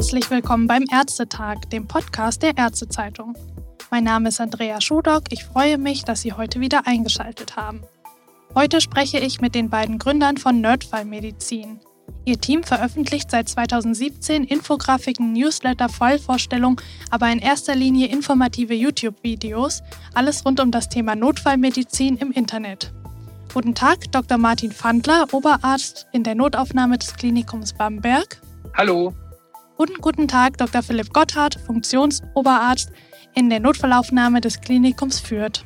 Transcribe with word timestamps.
Herzlich 0.00 0.30
willkommen 0.30 0.66
beim 0.66 0.86
Ärztetag, 0.90 1.68
dem 1.70 1.86
Podcast 1.86 2.42
der 2.42 2.56
Ärztezeitung. 2.56 3.34
Mein 3.90 4.04
Name 4.04 4.30
ist 4.30 4.40
Andrea 4.40 4.80
Schudock. 4.80 5.24
Ich 5.28 5.44
freue 5.44 5.76
mich, 5.76 6.04
dass 6.04 6.22
Sie 6.22 6.32
heute 6.32 6.58
wieder 6.58 6.86
eingeschaltet 6.86 7.56
haben. 7.56 7.82
Heute 8.54 8.80
spreche 8.80 9.18
ich 9.18 9.42
mit 9.42 9.54
den 9.54 9.68
beiden 9.68 9.98
Gründern 9.98 10.38
von 10.38 10.62
Nerdfall 10.62 11.04
Medizin. 11.04 11.80
Ihr 12.24 12.40
Team 12.40 12.62
veröffentlicht 12.62 13.30
seit 13.30 13.50
2017 13.50 14.44
Infografiken, 14.44 15.34
Newsletter, 15.34 15.90
Fallvorstellungen, 15.90 16.80
aber 17.10 17.30
in 17.30 17.38
erster 17.38 17.74
Linie 17.74 18.08
informative 18.08 18.72
YouTube-Videos, 18.72 19.82
alles 20.14 20.46
rund 20.46 20.60
um 20.60 20.70
das 20.70 20.88
Thema 20.88 21.14
Notfallmedizin 21.14 22.16
im 22.16 22.32
Internet. 22.32 22.90
Guten 23.52 23.74
Tag, 23.74 24.10
Dr. 24.12 24.38
Martin 24.38 24.72
Fandler, 24.72 25.26
Oberarzt 25.32 26.06
in 26.12 26.22
der 26.22 26.36
Notaufnahme 26.36 26.96
des 26.96 27.14
Klinikums 27.16 27.74
Bamberg. 27.74 28.40
Hallo. 28.74 29.12
Und 29.80 30.02
guten 30.02 30.28
Tag, 30.28 30.58
Dr. 30.58 30.82
Philipp 30.82 31.10
Gotthard, 31.14 31.54
Funktionsoberarzt 31.54 32.92
in 33.34 33.48
der 33.48 33.60
Notfallaufnahme 33.60 34.42
des 34.42 34.60
Klinikums 34.60 35.20
Fürth. 35.20 35.64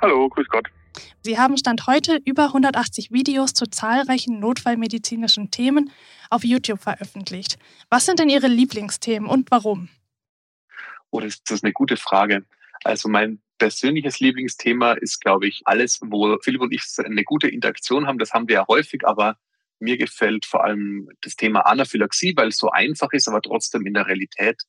Hallo, 0.00 0.28
grüß 0.28 0.46
Gott. 0.46 0.68
Sie 1.22 1.36
haben 1.36 1.56
Stand 1.56 1.88
heute 1.88 2.20
über 2.24 2.44
180 2.44 3.10
Videos 3.10 3.52
zu 3.52 3.66
zahlreichen 3.66 4.38
notfallmedizinischen 4.38 5.50
Themen 5.50 5.90
auf 6.30 6.44
YouTube 6.44 6.80
veröffentlicht. 6.80 7.58
Was 7.90 8.06
sind 8.06 8.20
denn 8.20 8.28
Ihre 8.28 8.46
Lieblingsthemen 8.46 9.28
und 9.28 9.50
warum? 9.50 9.88
Oh, 11.10 11.18
das, 11.18 11.42
das 11.42 11.56
ist 11.56 11.64
eine 11.64 11.72
gute 11.72 11.96
Frage. 11.96 12.44
Also 12.84 13.08
mein 13.08 13.40
persönliches 13.58 14.20
Lieblingsthema 14.20 14.92
ist, 14.92 15.20
glaube 15.20 15.48
ich, 15.48 15.62
alles, 15.64 15.98
wo 16.00 16.38
Philipp 16.42 16.60
und 16.60 16.72
ich 16.72 16.84
eine 17.04 17.24
gute 17.24 17.48
Interaktion 17.48 18.06
haben. 18.06 18.20
Das 18.20 18.34
haben 18.34 18.46
wir 18.46 18.54
ja 18.54 18.66
häufig, 18.68 19.04
aber 19.04 19.36
mir 19.78 19.96
gefällt 19.96 20.46
vor 20.46 20.64
allem 20.64 21.08
das 21.20 21.36
Thema 21.36 21.60
Anaphylaxie, 21.60 22.34
weil 22.36 22.48
es 22.48 22.58
so 22.58 22.70
einfach 22.70 23.12
ist, 23.12 23.28
aber 23.28 23.42
trotzdem 23.42 23.86
in 23.86 23.94
der 23.94 24.06
Realität 24.06 24.62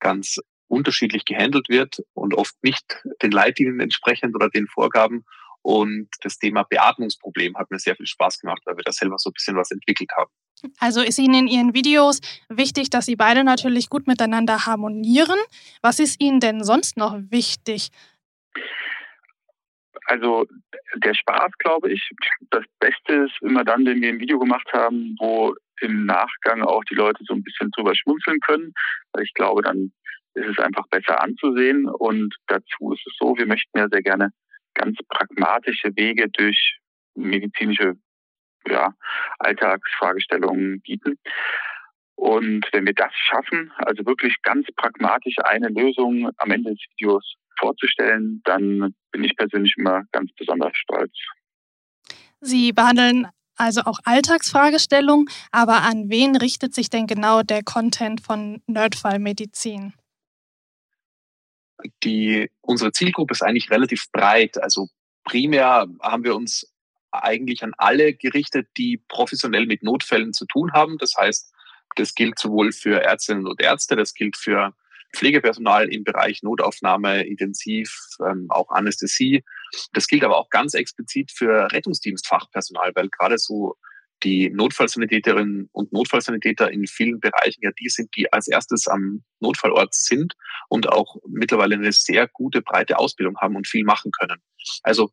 ganz 0.00 0.38
unterschiedlich 0.68 1.24
gehandelt 1.24 1.68
wird 1.68 1.98
und 2.14 2.34
oft 2.34 2.54
nicht 2.62 3.02
den 3.22 3.30
Leitlinien 3.30 3.80
entsprechend 3.80 4.34
oder 4.34 4.48
den 4.48 4.66
Vorgaben. 4.66 5.24
Und 5.62 6.08
das 6.20 6.38
Thema 6.38 6.64
Beatmungsproblem 6.64 7.56
hat 7.56 7.70
mir 7.70 7.78
sehr 7.78 7.96
viel 7.96 8.06
Spaß 8.06 8.40
gemacht, 8.40 8.60
weil 8.66 8.76
wir 8.76 8.84
da 8.84 8.92
selber 8.92 9.16
so 9.18 9.30
ein 9.30 9.32
bisschen 9.32 9.56
was 9.56 9.70
entwickelt 9.70 10.10
haben. 10.16 10.30
Also 10.78 11.00
ist 11.00 11.18
Ihnen 11.18 11.34
in 11.34 11.48
Ihren 11.48 11.74
Videos 11.74 12.20
wichtig, 12.50 12.90
dass 12.90 13.06
Sie 13.06 13.16
beide 13.16 13.44
natürlich 13.44 13.88
gut 13.88 14.06
miteinander 14.06 14.66
harmonieren. 14.66 15.38
Was 15.80 16.00
ist 16.00 16.20
Ihnen 16.20 16.40
denn 16.40 16.62
sonst 16.64 16.98
noch 16.98 17.18
wichtig? 17.30 17.88
Also 20.06 20.46
der 20.96 21.14
Spaß, 21.14 21.52
glaube 21.58 21.92
ich. 21.92 22.10
Das 22.50 22.64
Beste 22.78 23.26
ist 23.26 23.36
immer 23.40 23.64
dann, 23.64 23.86
wenn 23.86 24.00
wir 24.00 24.10
ein 24.10 24.20
Video 24.20 24.38
gemacht 24.38 24.68
haben, 24.72 25.16
wo 25.18 25.54
im 25.80 26.06
Nachgang 26.06 26.62
auch 26.62 26.84
die 26.84 26.94
Leute 26.94 27.22
so 27.24 27.34
ein 27.34 27.42
bisschen 27.42 27.70
drüber 27.70 27.94
schmunzeln 27.94 28.38
können. 28.40 28.72
Ich 29.20 29.32
glaube, 29.34 29.62
dann 29.62 29.92
ist 30.34 30.46
es 30.46 30.58
einfach 30.58 30.86
besser 30.88 31.22
anzusehen. 31.22 31.86
Und 31.88 32.34
dazu 32.46 32.92
ist 32.92 33.06
es 33.06 33.14
so, 33.18 33.36
wir 33.36 33.46
möchten 33.46 33.78
ja 33.78 33.88
sehr 33.90 34.02
gerne 34.02 34.30
ganz 34.74 34.98
pragmatische 35.08 35.94
Wege 35.96 36.28
durch 36.30 36.78
medizinische 37.14 37.94
ja, 38.68 38.92
Alltagsfragestellungen 39.38 40.80
bieten. 40.80 41.18
Und 42.16 42.66
wenn 42.72 42.86
wir 42.86 42.94
das 42.94 43.12
schaffen, 43.14 43.72
also 43.76 44.04
wirklich 44.06 44.36
ganz 44.42 44.66
pragmatisch 44.76 45.36
eine 45.44 45.68
Lösung 45.68 46.30
am 46.38 46.50
Ende 46.50 46.70
des 46.70 46.80
Videos 46.92 47.34
vorzustellen, 47.58 48.40
dann 48.44 48.94
bin 49.10 49.24
ich 49.24 49.36
persönlich 49.36 49.74
immer 49.76 50.02
ganz 50.12 50.32
besonders 50.36 50.76
stolz. 50.76 51.12
Sie 52.40 52.72
behandeln 52.72 53.28
also 53.56 53.82
auch 53.82 53.98
Alltagsfragestellungen, 54.04 55.28
aber 55.52 55.82
an 55.82 56.10
wen 56.10 56.36
richtet 56.36 56.74
sich 56.74 56.90
denn 56.90 57.06
genau 57.06 57.42
der 57.42 57.62
Content 57.62 58.20
von 58.20 58.62
Nerdfall 58.66 59.18
Medizin? 59.18 59.94
Die, 62.02 62.50
unsere 62.60 62.92
Zielgruppe 62.92 63.32
ist 63.32 63.42
eigentlich 63.42 63.70
relativ 63.70 64.10
breit. 64.10 64.60
Also 64.62 64.88
primär 65.24 65.86
haben 66.00 66.24
wir 66.24 66.34
uns 66.34 66.70
eigentlich 67.10 67.62
an 67.62 67.74
alle 67.76 68.14
gerichtet, 68.14 68.68
die 68.76 69.00
professionell 69.08 69.66
mit 69.66 69.82
Notfällen 69.82 70.32
zu 70.32 70.46
tun 70.46 70.72
haben. 70.72 70.98
Das 70.98 71.14
heißt, 71.16 71.52
das 71.96 72.14
gilt 72.14 72.38
sowohl 72.38 72.72
für 72.72 73.02
Ärztinnen 73.02 73.46
und 73.46 73.60
Ärzte, 73.60 73.96
das 73.96 74.14
gilt 74.14 74.36
für 74.36 74.74
Pflegepersonal 75.14 75.88
im 75.88 76.04
Bereich 76.04 76.42
Notaufnahme, 76.42 77.24
Intensiv, 77.24 77.96
ähm, 78.20 78.46
auch 78.50 78.70
Anästhesie. 78.70 79.44
Das 79.92 80.06
gilt 80.06 80.24
aber 80.24 80.36
auch 80.36 80.50
ganz 80.50 80.74
explizit 80.74 81.32
für 81.32 81.72
Rettungsdienstfachpersonal, 81.72 82.92
weil 82.94 83.08
gerade 83.08 83.38
so 83.38 83.76
die 84.22 84.50
Notfallsanitäterinnen 84.50 85.68
und 85.72 85.92
Notfallsanitäter 85.92 86.70
in 86.70 86.86
vielen 86.86 87.20
Bereichen 87.20 87.60
ja 87.62 87.70
die 87.72 87.88
sind, 87.88 88.14
die 88.16 88.32
als 88.32 88.48
erstes 88.48 88.88
am 88.88 89.22
Notfallort 89.40 89.94
sind 89.94 90.34
und 90.68 90.88
auch 90.88 91.16
mittlerweile 91.28 91.74
eine 91.74 91.92
sehr 91.92 92.28
gute, 92.28 92.62
breite 92.62 92.98
Ausbildung 92.98 93.36
haben 93.38 93.56
und 93.56 93.66
viel 93.66 93.84
machen 93.84 94.10
können. 94.12 94.40
Also 94.82 95.10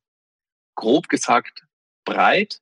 grob 0.75 1.09
gesagt 1.09 1.63
breit, 2.05 2.59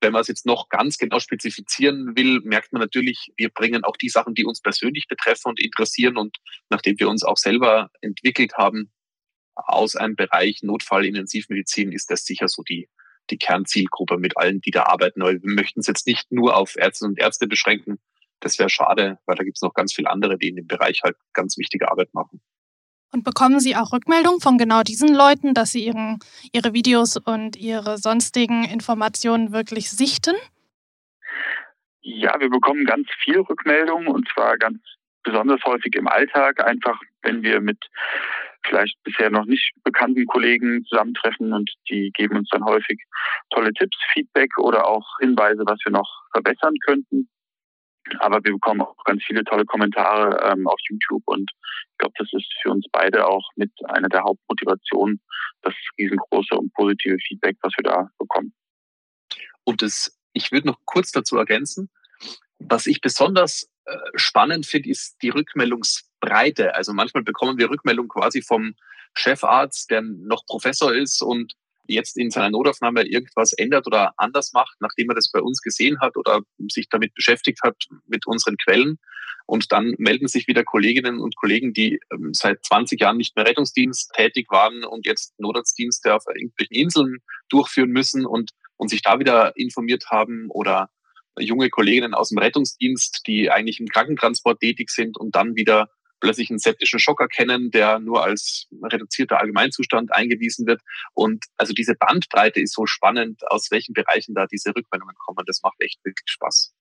wenn 0.00 0.12
man 0.12 0.20
es 0.20 0.28
jetzt 0.28 0.46
noch 0.46 0.68
ganz 0.68 0.98
genau 0.98 1.18
spezifizieren 1.18 2.16
will, 2.16 2.40
merkt 2.44 2.72
man 2.72 2.80
natürlich, 2.80 3.32
wir 3.36 3.48
bringen 3.48 3.84
auch 3.84 3.96
die 3.96 4.08
Sachen, 4.08 4.34
die 4.34 4.44
uns 4.44 4.60
persönlich 4.60 5.06
betreffen 5.08 5.48
und 5.48 5.60
interessieren. 5.60 6.16
Und 6.16 6.36
nachdem 6.70 6.98
wir 6.98 7.08
uns 7.08 7.24
auch 7.24 7.36
selber 7.36 7.90
entwickelt 8.00 8.54
haben 8.56 8.92
aus 9.54 9.96
einem 9.96 10.14
Bereich 10.14 10.62
Notfallintensivmedizin, 10.62 11.92
ist 11.92 12.10
das 12.10 12.24
sicher 12.24 12.48
so 12.48 12.62
die, 12.62 12.88
die 13.30 13.38
Kernzielgruppe 13.38 14.18
mit 14.18 14.36
allen, 14.36 14.60
die 14.60 14.70
da 14.70 14.84
arbeiten. 14.84 15.22
Aber 15.22 15.32
wir 15.32 15.40
möchten 15.42 15.80
es 15.80 15.88
jetzt 15.88 16.06
nicht 16.06 16.30
nur 16.30 16.56
auf 16.56 16.76
Ärzte 16.76 17.04
und 17.04 17.18
Ärzte 17.18 17.48
beschränken. 17.48 17.98
Das 18.40 18.58
wäre 18.58 18.70
schade, 18.70 19.18
weil 19.26 19.34
da 19.34 19.42
gibt 19.42 19.56
es 19.56 19.62
noch 19.62 19.74
ganz 19.74 19.92
viele 19.92 20.10
andere, 20.10 20.38
die 20.38 20.48
in 20.48 20.56
dem 20.56 20.68
Bereich 20.68 21.02
halt 21.02 21.16
ganz 21.32 21.58
wichtige 21.58 21.90
Arbeit 21.90 22.14
machen. 22.14 22.40
Und 23.12 23.24
bekommen 23.24 23.58
Sie 23.58 23.74
auch 23.74 23.92
Rückmeldungen 23.92 24.40
von 24.40 24.58
genau 24.58 24.82
diesen 24.82 25.14
Leuten, 25.14 25.54
dass 25.54 25.72
sie 25.72 25.84
ihren, 25.86 26.18
Ihre 26.52 26.74
Videos 26.74 27.16
und 27.16 27.56
Ihre 27.56 27.96
sonstigen 27.96 28.64
Informationen 28.64 29.52
wirklich 29.52 29.90
sichten? 29.90 30.34
Ja, 32.00 32.38
wir 32.38 32.50
bekommen 32.50 32.84
ganz 32.84 33.08
viel 33.22 33.40
Rückmeldungen 33.40 34.08
und 34.08 34.28
zwar 34.32 34.56
ganz 34.58 34.78
besonders 35.22 35.60
häufig 35.64 35.94
im 35.94 36.06
Alltag, 36.06 36.64
einfach 36.64 37.00
wenn 37.22 37.42
wir 37.42 37.60
mit 37.60 37.78
vielleicht 38.66 38.96
bisher 39.04 39.30
noch 39.30 39.46
nicht 39.46 39.72
bekannten 39.84 40.26
Kollegen 40.26 40.84
zusammentreffen 40.84 41.52
und 41.52 41.70
die 41.90 42.10
geben 42.12 42.36
uns 42.36 42.48
dann 42.50 42.64
häufig 42.64 43.00
tolle 43.50 43.72
Tipps, 43.72 43.96
Feedback 44.12 44.58
oder 44.58 44.86
auch 44.86 45.18
Hinweise, 45.20 45.62
was 45.66 45.78
wir 45.84 45.92
noch 45.92 46.08
verbessern 46.32 46.74
könnten. 46.86 47.28
Aber 48.20 48.42
wir 48.44 48.52
bekommen 48.52 48.80
auch 48.80 48.96
ganz 49.04 49.22
viele 49.24 49.44
tolle 49.44 49.64
Kommentare 49.64 50.52
ähm, 50.52 50.66
auf 50.66 50.78
YouTube 50.88 51.22
und 51.26 51.50
ich 51.50 51.98
glaube, 51.98 52.14
das 52.18 52.28
ist 52.32 52.52
für 52.62 52.70
uns 52.70 52.86
beide 52.92 53.26
auch 53.26 53.50
mit 53.56 53.72
einer 53.86 54.08
der 54.08 54.22
Hauptmotivationen, 54.22 55.20
das 55.62 55.74
riesengroße 55.98 56.54
und 56.54 56.72
positive 56.74 57.16
Feedback, 57.26 57.56
was 57.62 57.72
wir 57.76 57.84
da 57.84 58.08
bekommen. 58.18 58.52
Und 59.64 59.82
das, 59.82 60.16
ich 60.32 60.52
würde 60.52 60.68
noch 60.68 60.78
kurz 60.84 61.10
dazu 61.12 61.36
ergänzen, 61.36 61.90
was 62.58 62.86
ich 62.86 63.00
besonders 63.00 63.70
äh, 63.84 63.96
spannend 64.14 64.66
finde, 64.66 64.90
ist 64.90 65.16
die 65.22 65.30
Rückmeldungsbreite. 65.30 66.74
Also 66.74 66.92
manchmal 66.92 67.22
bekommen 67.22 67.58
wir 67.58 67.70
Rückmeldungen 67.70 68.08
quasi 68.08 68.42
vom 68.42 68.74
Chefarzt, 69.14 69.90
der 69.90 70.02
noch 70.02 70.44
Professor 70.46 70.94
ist 70.94 71.22
und 71.22 71.54
jetzt 71.88 72.16
in 72.16 72.30
seiner 72.30 72.50
Notaufnahme 72.50 73.02
irgendwas 73.06 73.52
ändert 73.52 73.86
oder 73.86 74.12
anders 74.16 74.52
macht, 74.52 74.76
nachdem 74.80 75.10
er 75.10 75.14
das 75.14 75.30
bei 75.32 75.40
uns 75.40 75.60
gesehen 75.60 76.00
hat 76.00 76.16
oder 76.16 76.40
sich 76.68 76.88
damit 76.88 77.14
beschäftigt 77.14 77.60
hat 77.62 77.76
mit 78.06 78.26
unseren 78.26 78.56
Quellen. 78.56 78.98
Und 79.46 79.72
dann 79.72 79.94
melden 79.96 80.28
sich 80.28 80.46
wieder 80.46 80.62
Kolleginnen 80.62 81.20
und 81.20 81.34
Kollegen, 81.36 81.72
die 81.72 82.00
ähm, 82.12 82.34
seit 82.34 82.64
20 82.66 83.00
Jahren 83.00 83.16
nicht 83.16 83.34
mehr 83.34 83.46
Rettungsdienst 83.46 84.12
tätig 84.14 84.46
waren 84.50 84.84
und 84.84 85.06
jetzt 85.06 85.38
Notarztdienste 85.40 86.14
auf 86.14 86.24
irgendwelchen 86.26 86.76
Inseln 86.76 87.18
durchführen 87.48 87.90
müssen 87.90 88.26
und, 88.26 88.50
und 88.76 88.90
sich 88.90 89.00
da 89.00 89.18
wieder 89.18 89.56
informiert 89.56 90.10
haben 90.10 90.48
oder 90.50 90.90
junge 91.38 91.70
Kolleginnen 91.70 92.14
aus 92.14 92.28
dem 92.28 92.38
Rettungsdienst, 92.38 93.22
die 93.26 93.50
eigentlich 93.50 93.80
im 93.80 93.86
Krankentransport 93.86 94.60
tätig 94.60 94.90
sind 94.90 95.16
und 95.16 95.34
dann 95.34 95.56
wieder 95.56 95.88
plötzlich 96.20 96.50
einen 96.50 96.58
septischen 96.58 96.98
Schock 96.98 97.20
erkennen, 97.20 97.70
der 97.70 97.98
nur 97.98 98.24
als 98.24 98.66
reduzierter 98.82 99.40
Allgemeinzustand 99.40 100.14
eingewiesen 100.14 100.66
wird. 100.66 100.80
Und 101.14 101.44
also 101.56 101.72
diese 101.72 101.94
Bandbreite 101.94 102.60
ist 102.60 102.74
so 102.74 102.86
spannend, 102.86 103.40
aus 103.50 103.70
welchen 103.70 103.92
Bereichen 103.92 104.34
da 104.34 104.46
diese 104.46 104.74
Rückmeldungen 104.74 105.16
kommen. 105.16 105.44
Das 105.46 105.62
macht 105.62 105.80
echt 105.80 106.04
wirklich 106.04 106.28
Spaß. 106.28 106.74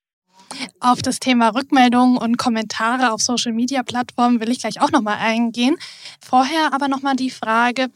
Auf 0.80 1.02
das 1.02 1.20
Thema 1.20 1.50
Rückmeldungen 1.50 2.18
und 2.18 2.38
Kommentare 2.38 3.12
auf 3.12 3.22
Social-Media-Plattformen 3.22 4.40
will 4.40 4.50
ich 4.50 4.60
gleich 4.60 4.80
auch 4.80 4.92
nochmal 4.92 5.18
eingehen. 5.20 5.78
Vorher 6.24 6.74
aber 6.74 6.88
nochmal 6.88 7.16
die 7.16 7.32
Frage, 7.32 7.90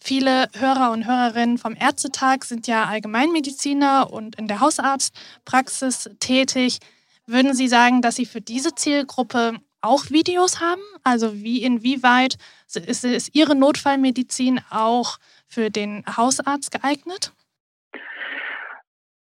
Viele 0.00 0.48
Hörer 0.54 0.92
und 0.92 1.06
Hörerinnen 1.06 1.58
vom 1.58 1.74
Ärztetag 1.74 2.44
sind 2.44 2.66
ja 2.66 2.84
Allgemeinmediziner 2.84 4.12
und 4.12 4.36
in 4.36 4.46
der 4.46 4.60
Hausarztpraxis 4.60 6.10
tätig. 6.20 6.78
Würden 7.26 7.54
Sie 7.54 7.68
sagen, 7.68 8.00
dass 8.00 8.16
Sie 8.16 8.24
für 8.24 8.40
diese 8.40 8.74
Zielgruppe 8.74 9.58
auch 9.80 10.10
Videos 10.10 10.60
haben? 10.60 10.82
Also 11.04 11.34
wie 11.34 11.62
inwieweit 11.62 12.36
ist, 12.74 13.04
ist 13.04 13.34
Ihre 13.34 13.54
Notfallmedizin 13.54 14.60
auch 14.70 15.18
für 15.46 15.70
den 15.70 16.04
Hausarzt 16.06 16.70
geeignet? 16.70 17.32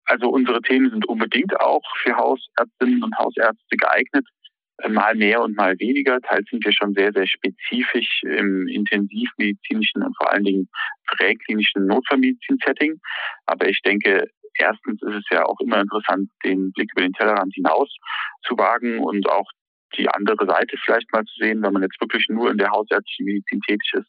Also 0.04 0.28
unsere 0.28 0.60
Themen 0.60 0.90
sind 0.90 1.06
unbedingt 1.08 1.58
auch 1.60 1.82
für 2.02 2.16
Hausärztinnen 2.16 3.02
und 3.02 3.16
Hausärzte 3.16 3.76
geeignet. 3.76 4.26
mal 4.88 5.14
mehr 5.14 5.40
und 5.40 5.56
mal 5.56 5.78
weniger. 5.78 6.20
Teils 6.20 6.46
sind 6.50 6.64
wir 6.64 6.72
schon 6.72 6.92
sehr, 6.92 7.12
sehr 7.12 7.26
spezifisch 7.26 8.22
im 8.24 8.66
intensivmedizinischen 8.68 10.02
und 10.02 10.16
vor 10.16 10.30
allen 10.32 10.44
Dingen 10.44 10.68
präklinischen 11.06 11.86
Notfallmedizin-Setting. 11.86 13.00
Aber 13.46 13.68
ich 13.68 13.80
denke, 13.82 14.28
erstens 14.54 15.00
ist 15.02 15.14
es 15.14 15.24
ja 15.30 15.44
auch 15.44 15.58
immer 15.60 15.80
interessant, 15.80 16.28
den 16.44 16.72
Blick 16.72 16.90
über 16.92 17.02
den 17.02 17.12
Tellerrand 17.12 17.54
hinaus 17.54 17.88
zu 18.46 18.58
wagen 18.58 18.98
und 18.98 19.28
auch 19.30 19.48
die 19.96 20.08
andere 20.08 20.46
Seite 20.46 20.76
vielleicht 20.84 21.12
mal 21.12 21.24
zu 21.24 21.34
sehen, 21.38 21.62
wenn 21.62 21.72
man 21.72 21.82
jetzt 21.82 22.00
wirklich 22.00 22.26
nur 22.28 22.50
in 22.50 22.58
der 22.58 22.70
hausärztlichen 22.70 23.26
Medizin 23.26 23.60
tätig 23.60 23.90
ist. 23.94 24.08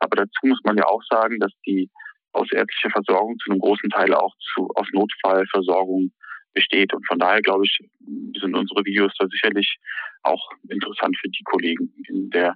Aber 0.00 0.16
dazu 0.16 0.46
muss 0.46 0.60
man 0.64 0.76
ja 0.76 0.86
auch 0.86 1.02
sagen, 1.08 1.38
dass 1.38 1.52
die 1.66 1.90
hausärztliche 2.34 2.90
Versorgung 2.90 3.38
zu 3.38 3.50
einem 3.50 3.60
großen 3.60 3.90
Teil 3.90 4.14
auch 4.14 4.34
zu, 4.54 4.68
aus 4.74 4.86
Notfallversorgung 4.92 6.12
besteht. 6.52 6.92
Und 6.92 7.06
von 7.06 7.18
daher 7.18 7.42
glaube 7.42 7.64
ich, 7.64 7.78
sind 8.40 8.56
unsere 8.56 8.84
Videos 8.84 9.12
da 9.18 9.26
sicherlich 9.28 9.76
auch 10.22 10.50
interessant 10.68 11.16
für 11.20 11.28
die 11.28 11.44
Kollegen 11.44 11.92
in 12.08 12.30
der 12.30 12.54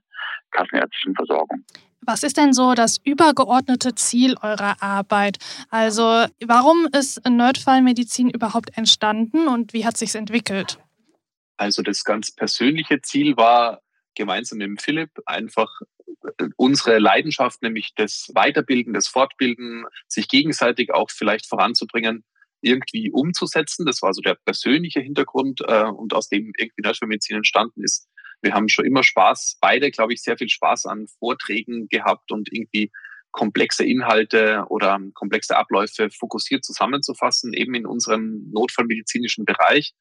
kassenärztlichen 0.50 1.14
Versorgung. 1.14 1.64
Was 2.06 2.22
ist 2.22 2.36
denn 2.36 2.52
so 2.52 2.74
das 2.74 2.98
übergeordnete 3.02 3.94
Ziel 3.94 4.36
eurer 4.42 4.76
Arbeit? 4.82 5.38
Also 5.70 6.26
warum 6.44 6.86
ist 6.92 7.26
Nerdfallmedizin 7.26 8.28
überhaupt 8.28 8.76
entstanden 8.76 9.48
und 9.48 9.72
wie 9.72 9.86
hat 9.86 9.96
sich 9.96 10.14
entwickelt? 10.14 10.78
Also 11.56 11.82
das 11.82 12.04
ganz 12.04 12.32
persönliche 12.32 13.00
Ziel 13.00 13.36
war 13.36 13.80
gemeinsam 14.14 14.58
mit 14.58 14.82
Philipp 14.82 15.10
einfach 15.26 15.68
äh, 16.38 16.48
unsere 16.56 16.98
Leidenschaft, 16.98 17.62
nämlich 17.62 17.92
das 17.96 18.30
Weiterbilden, 18.34 18.94
das 18.94 19.08
Fortbilden, 19.08 19.84
sich 20.08 20.28
gegenseitig 20.28 20.92
auch 20.92 21.10
vielleicht 21.10 21.46
voranzubringen, 21.46 22.24
irgendwie 22.60 23.10
umzusetzen. 23.10 23.86
Das 23.86 24.02
war 24.02 24.14
so 24.14 24.22
der 24.22 24.36
persönliche 24.36 25.00
Hintergrund 25.00 25.60
äh, 25.66 25.84
und 25.84 26.14
aus 26.14 26.28
dem 26.28 26.52
irgendwie 26.56 26.82
Nerdfallmedizin 26.82 27.36
entstanden 27.36 27.82
ist. 27.82 28.08
Wir 28.40 28.54
haben 28.54 28.68
schon 28.68 28.84
immer 28.84 29.02
Spaß, 29.02 29.58
beide, 29.60 29.90
glaube 29.90 30.12
ich, 30.12 30.22
sehr 30.22 30.36
viel 30.36 30.48
Spaß 30.48 30.86
an 30.86 31.06
Vorträgen 31.18 31.88
gehabt 31.88 32.30
und 32.30 32.52
irgendwie 32.52 32.90
komplexe 33.34 33.84
Inhalte 33.84 34.64
oder 34.68 35.00
komplexe 35.12 35.56
Abläufe 35.56 36.08
fokussiert 36.08 36.64
zusammenzufassen, 36.64 37.52
eben 37.52 37.74
in 37.74 37.84
unserem 37.84 38.48
notfallmedizinischen 38.52 39.44
Bereich. 39.44 39.92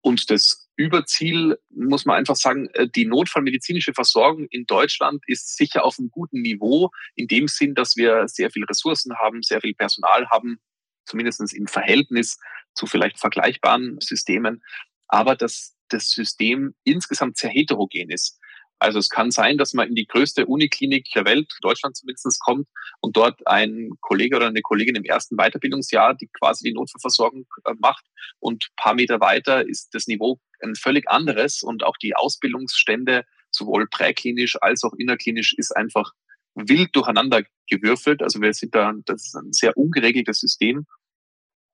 Und 0.00 0.30
das 0.30 0.70
Überziel, 0.76 1.58
muss 1.68 2.06
man 2.06 2.16
einfach 2.16 2.36
sagen, 2.36 2.68
äh, 2.72 2.88
die 2.88 3.04
notfallmedizinische 3.04 3.92
Versorgung 3.92 4.46
in 4.50 4.64
Deutschland 4.64 5.22
ist 5.26 5.54
sicher 5.56 5.84
auf 5.84 5.98
einem 5.98 6.08
guten 6.10 6.40
Niveau, 6.40 6.90
in 7.14 7.28
dem 7.28 7.46
Sinn, 7.46 7.74
dass 7.74 7.96
wir 7.96 8.26
sehr 8.26 8.50
viel 8.50 8.64
Ressourcen 8.64 9.14
haben, 9.18 9.42
sehr 9.42 9.60
viel 9.60 9.74
Personal 9.74 10.26
haben, 10.30 10.58
zumindest 11.04 11.52
im 11.52 11.66
Verhältnis 11.66 12.38
zu 12.74 12.86
vielleicht 12.86 13.20
vergleichbaren 13.20 13.98
Systemen. 14.00 14.62
Aber 15.08 15.36
dass 15.36 15.76
das 15.88 16.08
System 16.08 16.74
insgesamt 16.84 17.36
sehr 17.36 17.50
heterogen 17.50 18.10
ist. 18.10 18.38
Also 18.78 18.98
es 18.98 19.08
kann 19.08 19.30
sein, 19.30 19.58
dass 19.58 19.74
man 19.74 19.88
in 19.88 19.94
die 19.94 20.06
größte 20.06 20.46
Uniklinik 20.46 21.08
der 21.14 21.24
Welt, 21.24 21.52
Deutschland 21.62 21.96
zumindest, 21.96 22.40
kommt 22.40 22.68
und 23.00 23.16
dort 23.16 23.46
ein 23.46 23.90
Kollege 24.00 24.36
oder 24.36 24.46
eine 24.46 24.62
Kollegin 24.62 24.94
im 24.94 25.04
ersten 25.04 25.36
Weiterbildungsjahr, 25.36 26.14
die 26.14 26.28
quasi 26.28 26.68
die 26.68 26.74
Notfallversorgung 26.74 27.46
äh, 27.64 27.74
macht 27.78 28.04
und 28.38 28.68
paar 28.76 28.94
Meter 28.94 29.20
weiter 29.20 29.66
ist 29.66 29.94
das 29.94 30.06
Niveau 30.06 30.40
ein 30.60 30.74
völlig 30.74 31.08
anderes 31.08 31.62
und 31.62 31.84
auch 31.84 31.96
die 31.96 32.14
Ausbildungsstände 32.14 33.24
sowohl 33.50 33.86
präklinisch 33.88 34.56
als 34.60 34.84
auch 34.84 34.92
innerklinisch 34.94 35.54
ist 35.56 35.76
einfach 35.76 36.12
wild 36.54 36.94
durcheinander 36.94 37.42
gewürfelt. 37.68 38.22
Also 38.22 38.40
wir 38.40 38.52
sind 38.52 38.74
da, 38.74 38.92
das 39.04 39.26
ist 39.26 39.36
ein 39.36 39.52
sehr 39.52 39.76
ungeregeltes 39.76 40.40
System. 40.40 40.86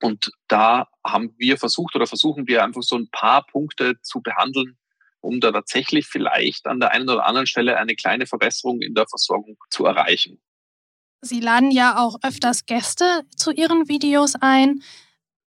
Und 0.03 0.31
da 0.49 0.89
haben 1.07 1.35
wir 1.39 1.57
versucht 1.57 1.95
oder 1.95 2.07
versuchen 2.07 2.47
wir 2.47 2.65
einfach 2.65 2.83
so 2.83 2.97
ein 2.97 3.09
paar 3.11 3.47
Punkte 3.47 4.01
zu 4.03 4.21
behandeln, 4.21 4.77
um 5.25 5.41
da 5.41 5.51
tatsächlich 5.51 6.07
vielleicht 6.07 6.67
an 6.67 6.81
der 6.81 6.93
einen 6.93 7.09
oder 7.09 7.27
anderen 7.27 7.47
Stelle 7.47 7.77
eine 7.77 7.95
kleine 7.95 8.27
Verbesserung 8.27 8.81
in 8.81 8.95
der 8.95 9.07
Versorgung 9.07 9.57
zu 9.71 9.87
erreichen. 9.87 10.41
Sie 11.23 11.41
laden 11.41 11.71
ja 11.71 11.97
auch 11.97 12.19
öfters 12.23 12.67
Gäste 12.67 13.23
zu 13.35 13.51
Ihren 13.51 13.89
Videos 13.89 14.35
ein. 14.41 14.83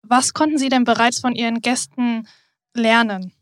Was 0.01 0.33
konnten 0.33 0.57
Sie 0.57 0.69
denn 0.69 0.83
bereits 0.83 1.19
von 1.19 1.33
Ihren 1.33 1.61
Gästen 1.61 2.27
lernen? 2.73 3.33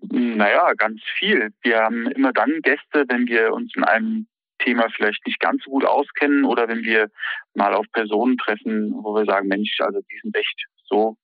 Naja, 0.00 0.72
ganz 0.74 1.00
viel. 1.18 1.52
Wir 1.62 1.80
haben 1.80 2.06
immer 2.10 2.32
dann 2.32 2.60
Gäste, 2.62 3.04
wenn 3.08 3.26
wir 3.26 3.52
uns 3.52 3.72
in 3.76 3.84
einem 3.84 4.26
Thema 4.58 4.88
vielleicht 4.94 5.26
nicht 5.26 5.40
ganz 5.40 5.62
so 5.64 5.70
gut 5.70 5.84
auskennen 5.84 6.44
oder 6.44 6.68
wenn 6.68 6.82
wir 6.82 7.10
mal 7.54 7.74
auf 7.74 7.86
Personen 7.92 8.38
treffen, 8.38 8.92
wo 8.94 9.14
wir 9.14 9.24
sagen, 9.24 9.48
Mensch, 9.48 9.78
also 9.80 10.00
die 10.00 10.18
sind 10.22 10.36
echt 10.36 10.66
so 10.84 11.16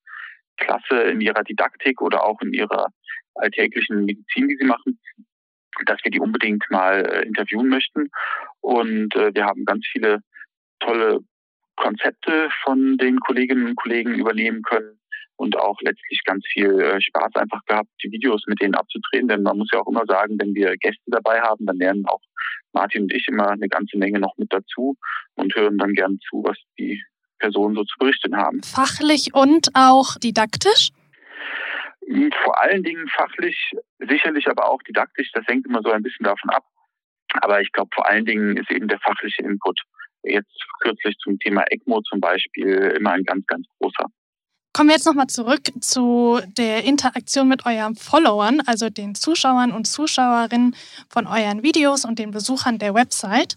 klasse 0.59 1.03
in 1.03 1.21
ihrer 1.21 1.45
Didaktik 1.45 2.01
oder 2.03 2.25
auch 2.25 2.41
in 2.43 2.53
ihrer 2.53 2.89
alltäglichen 3.39 4.05
Medizin, 4.05 4.49
die 4.49 4.57
sie 4.57 4.67
machen, 4.67 4.99
dass 5.87 5.99
wir 6.03 6.11
die 6.11 6.21
unbedingt 6.21 6.65
mal 6.71 7.05
äh, 7.07 7.27
interviewen 7.27 7.69
möchten. 7.69 8.11
Und 8.61 9.15
äh, 9.17 9.35
wir 9.35 9.45
haben 9.45 9.65
ganz 9.65 9.87
viele 9.91 10.21
tolle 10.81 11.21
Konzepte 11.77 12.51
von 12.65 12.97
den 12.99 13.21
Kolleginnen 13.21 13.67
und 13.67 13.77
Kollegen 13.77 14.15
übernehmen 14.15 14.63
können 14.63 14.99
und 15.37 15.57
auch 15.57 15.81
letztlich 15.81 16.21
ganz 16.25 16.45
viel 16.53 16.81
äh, 16.81 17.01
Spaß 17.01 17.37
einfach 17.37 17.65
gehabt, 17.67 17.89
die 18.03 18.11
Videos 18.11 18.43
mit 18.47 18.61
denen 18.61 18.75
abzudrehen. 18.75 19.29
Denn 19.29 19.43
man 19.43 19.57
muss 19.57 19.69
ja 19.73 19.81
auch 19.81 19.87
immer 19.87 20.05
sagen, 20.07 20.37
wenn 20.39 20.55
wir 20.55 20.77
Gäste 20.77 21.03
dabei 21.07 21.41
haben, 21.41 21.65
dann 21.67 21.77
lernen 21.77 22.05
auch 22.07 22.21
Martin 22.73 23.03
und 23.03 23.13
ich 23.13 23.27
immer 23.29 23.51
eine 23.51 23.69
ganze 23.69 23.97
Menge 23.97 24.19
noch 24.19 24.37
mit 24.37 24.53
dazu 24.53 24.97
und 25.37 25.55
hören 25.55 25.79
dann 25.79 25.95
gern 25.95 26.19
zu, 26.29 26.43
was 26.45 26.59
die 26.79 27.03
Personen 27.39 27.77
so 27.77 27.85
zu 27.85 27.95
berichten 27.99 28.37
haben. 28.37 28.63
Fachlich 28.63 29.33
und 29.33 29.69
auch 29.75 30.17
didaktisch? 30.17 30.91
Vor 32.45 32.61
allen 32.61 32.83
Dingen 32.83 33.07
fachlich, 33.09 33.73
sicherlich 33.99 34.49
aber 34.49 34.71
auch 34.71 34.83
didaktisch. 34.83 35.31
Das 35.33 35.47
hängt 35.47 35.67
immer 35.67 35.83
so 35.83 35.91
ein 35.91 36.03
bisschen 36.03 36.25
davon 36.25 36.51
ab. 36.51 36.65
Aber 37.43 37.61
ich 37.61 37.71
glaube, 37.73 37.91
vor 37.95 38.09
allen 38.09 38.25
Dingen 38.25 38.57
ist 38.57 38.71
eben 38.71 38.89
der 38.89 38.99
fachliche 39.01 39.43
Input 39.43 39.81
jetzt 40.23 40.65
kürzlich 40.81 41.17
zum 41.19 41.39
Thema 41.39 41.65
ECMO 41.71 42.01
zum 42.03 42.21
Beispiel 42.21 42.95
immer 42.99 43.13
ein 43.13 43.25
ganz, 43.25 43.47
ganz 43.47 43.67
großer. 43.79 44.07
Kommen 44.73 44.91
wir 44.91 44.97
jetzt 44.97 45.07
nochmal 45.07 45.27
zurück 45.27 45.63
zu 45.81 46.41
der 46.57 46.85
Interaktion 46.85 47.49
mit 47.49 47.67
euren 47.67 47.97
Followern, 47.97 48.61
also 48.67 48.91
den 48.91 49.15
Zuschauern 49.15 49.73
und 49.73 49.87
Zuschauerinnen 49.87 50.77
von 51.09 51.27
euren 51.27 51.63
Videos 51.63 52.05
und 52.05 52.19
den 52.19 52.31
Besuchern 52.31 52.79
der 52.79 52.95
Website. 52.95 53.57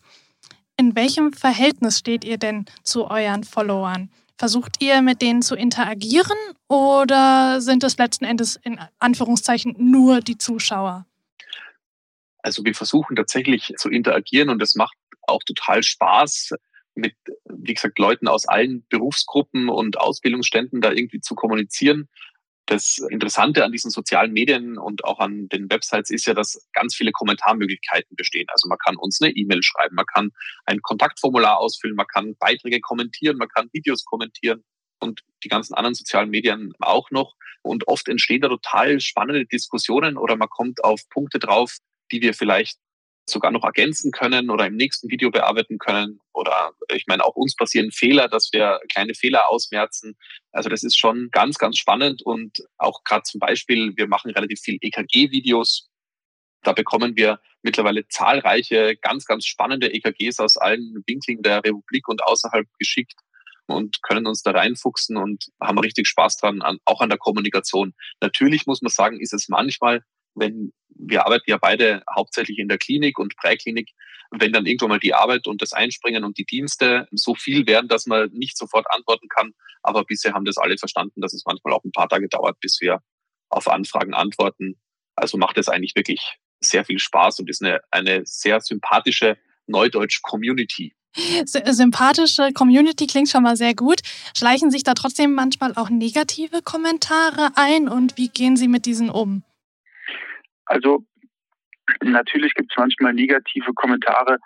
In 0.78 0.96
welchem 0.96 1.32
Verhältnis 1.34 2.00
steht 2.00 2.24
ihr 2.24 2.38
denn 2.38 2.66
zu 2.84 3.10
euren 3.10 3.44
Followern? 3.44 4.10
Versucht 4.42 4.82
ihr 4.82 5.04
mit 5.04 5.22
denen 5.22 5.44
zu 5.44 5.54
interagieren 5.54 6.36
oder 6.68 7.62
sind 7.62 7.84
es 7.84 8.00
letzten 8.00 8.26
Endes 8.26 8.56
in 8.56 8.80
Anführungszeichen 8.98 9.76
nur 9.78 10.22
die 10.22 10.40
Zuschauer? 10.40 11.06
Also 12.40 12.66
wir 12.66 12.74
versuchen 12.74 13.16
tatsächlich 13.16 13.72
zu 13.78 13.90
interagieren 13.90 14.50
und 14.50 14.60
das 14.60 14.74
macht 14.74 14.98
auch 15.28 15.44
total 15.44 15.84
Spaß 15.84 16.56
mit, 16.96 17.14
wie 17.50 17.76
gesagt, 17.76 18.00
Leuten 18.00 18.28
aus 18.28 18.48
allen 18.48 18.84
Berufsgruppen 18.90 19.70
und 19.70 20.00
Ausbildungsständen 20.00 20.82
da 20.82 20.92
irgendwie 20.92 21.22
zu 21.22 21.36
kommunizieren. 21.36 22.10
Das 22.72 23.00
Interessante 23.10 23.66
an 23.66 23.74
diesen 23.74 23.92
sozialen 23.92 24.32
Medien 24.32 24.78
und 24.78 25.04
auch 25.04 25.20
an 25.20 25.50
den 25.50 25.70
Websites 25.70 26.10
ist 26.10 26.26
ja, 26.26 26.34
dass 26.34 26.70
ganz 26.72 26.96
viele 26.96 27.12
Kommentarmöglichkeiten 27.12 28.16
bestehen. 28.16 28.48
Also 28.48 28.70
man 28.70 28.78
kann 28.78 28.96
uns 28.96 29.22
eine 29.22 29.36
E-Mail 29.36 29.62
schreiben, 29.62 29.94
man 29.96 30.06
kann 30.06 30.30
ein 30.66 30.82
Kontaktformular 30.82 31.58
ausfüllen, 31.58 31.98
man 31.98 32.08
kann 32.08 32.38
Beiträge 32.40 32.80
kommentieren, 32.80 33.36
man 33.36 33.50
kann 33.50 33.68
Videos 33.74 34.06
kommentieren 34.06 34.64
und 35.02 35.20
die 35.44 35.50
ganzen 35.50 35.74
anderen 35.74 35.96
sozialen 35.96 36.30
Medien 36.30 36.72
auch 36.80 37.12
noch. 37.12 37.34
Und 37.62 37.90
oft 37.90 38.08
entstehen 38.08 38.40
da 38.40 38.48
total 38.48 39.02
spannende 39.02 39.46
Diskussionen 39.46 40.16
oder 40.16 40.38
man 40.38 40.48
kommt 40.48 40.82
auf 40.82 41.02
Punkte 41.10 41.40
drauf, 41.40 41.76
die 42.14 42.22
wir 42.22 42.34
vielleicht 42.34 42.78
sogar 43.30 43.52
noch 43.52 43.64
ergänzen 43.64 44.12
können 44.12 44.50
oder 44.50 44.68
im 44.68 44.76
nächsten 44.76 45.10
Video 45.10 45.32
bearbeiten 45.32 45.78
können. 45.78 46.20
Oder 46.34 46.72
ich 46.94 47.06
meine, 47.08 47.24
auch 47.24 47.36
uns 47.36 47.56
passieren 47.56 47.92
Fehler, 47.92 48.28
dass 48.28 48.50
wir 48.52 48.80
kleine 48.92 49.14
Fehler 49.14 49.50
ausmerzen. 49.50 50.18
Also 50.52 50.70
das 50.70 50.84
ist 50.84 51.00
schon 51.00 51.30
ganz, 51.32 51.58
ganz 51.58 51.78
spannend. 51.78 52.22
Und 52.22 52.60
auch 52.78 53.04
gerade 53.04 53.24
zum 53.24 53.40
Beispiel, 53.40 53.94
wir 53.96 54.08
machen 54.08 54.32
relativ 54.32 54.60
viel 54.60 54.78
EKG-Videos. 54.82 55.90
Da 56.64 56.74
bekommen 56.74 57.16
wir 57.16 57.40
mittlerweile 57.64 58.08
zahlreiche, 58.08 58.96
ganz, 59.02 59.26
ganz 59.26 59.46
spannende 59.46 59.94
EKGs 59.94 60.40
aus 60.40 60.58
allen 60.58 61.04
Winkeln 61.08 61.42
der 61.42 61.64
Republik 61.64 62.08
und 62.08 62.24
außerhalb 62.24 62.68
geschickt 62.78 63.16
und 63.68 64.02
können 64.04 64.28
uns 64.28 64.42
da 64.44 64.52
reinfuchsen 64.52 65.18
und 65.18 65.46
haben 65.62 65.80
richtig 65.80 66.08
Spaß 66.08 66.38
dran, 66.38 66.62
an, 66.62 66.80
auch 66.86 67.02
an 67.02 67.10
der 67.10 67.18
Kommunikation. 67.18 67.94
Natürlich 68.20 68.66
muss 68.68 68.82
man 68.82 68.92
sagen, 68.92 69.20
ist 69.20 69.34
es 69.34 69.50
manchmal 69.50 70.04
wenn 70.36 70.72
wir 70.90 71.26
arbeiten 71.26 71.50
ja 71.50 71.58
beide 71.58 72.04
hauptsächlich 72.14 72.60
in 72.60 72.68
der 72.68 72.78
Klinik 72.78 73.18
und 73.18 73.36
Präklinik, 73.36 73.90
wenn 74.32 74.54
dann 74.54 74.66
irgendwann 74.66 74.90
mal 74.90 75.00
die 75.00 75.14
Arbeit 75.14 75.48
und 75.48 75.62
das 75.62 75.74
Einspringen 75.74 76.24
und 76.24 76.38
die 76.38 76.46
Dienste 76.46 77.08
so 77.12 77.36
viel 77.36 77.68
werden, 77.68 77.88
dass 77.88 78.06
man 78.06 78.30
nicht 78.32 78.58
sofort 78.58 78.86
antworten 78.90 79.28
kann. 79.28 79.54
Aber 79.84 80.06
bisher 80.06 80.34
haben 80.34 80.46
das 80.46 80.58
alle 80.58 80.78
verstanden, 80.78 81.22
dass 81.22 81.34
es 81.34 81.44
manchmal 81.46 81.74
auch 81.74 81.84
ein 81.84 81.92
paar 81.92 82.08
Tage 82.08 82.30
dauert, 82.30 82.60
bis 82.60 82.80
wir 82.82 83.02
auf 83.50 83.68
Anfragen 83.68 84.14
antworten. 84.14 84.80
Also 85.16 85.38
macht 85.38 85.58
es 85.58 85.68
eigentlich 85.68 85.96
wirklich 85.96 86.38
sehr 86.62 86.86
viel 86.86 87.00
Spaß 87.00 87.40
und 87.40 87.50
ist 87.50 87.64
eine, 87.64 87.82
eine 87.90 88.22
sehr 88.26 88.62
sympathische 88.62 89.38
Neudeutsch-Community. 89.68 90.94
Sympathische 91.46 92.54
Community 92.54 93.06
klingt 93.06 93.28
schon 93.28 93.44
mal 93.44 93.58
sehr 93.58 93.74
gut. 93.74 94.00
Schleichen 94.38 94.72
sich 94.72 94.84
da 94.84 94.94
trotzdem 94.94 95.34
manchmal 95.34 95.74
auch 95.76 95.90
negative 95.90 96.62
Kommentare 96.62 97.50
ein 97.56 97.90
und 97.90 98.16
wie 98.18 98.30
gehen 98.30 98.56
Sie 98.56 98.70
mit 98.70 98.86
diesen 98.86 99.10
um? 99.10 99.44
Also 100.66 101.06
natürlich 102.04 102.54
gibt 102.54 102.72
es 102.72 102.78
manchmal 102.78 103.14
negative 103.14 103.74
Kommentare. 103.74 104.38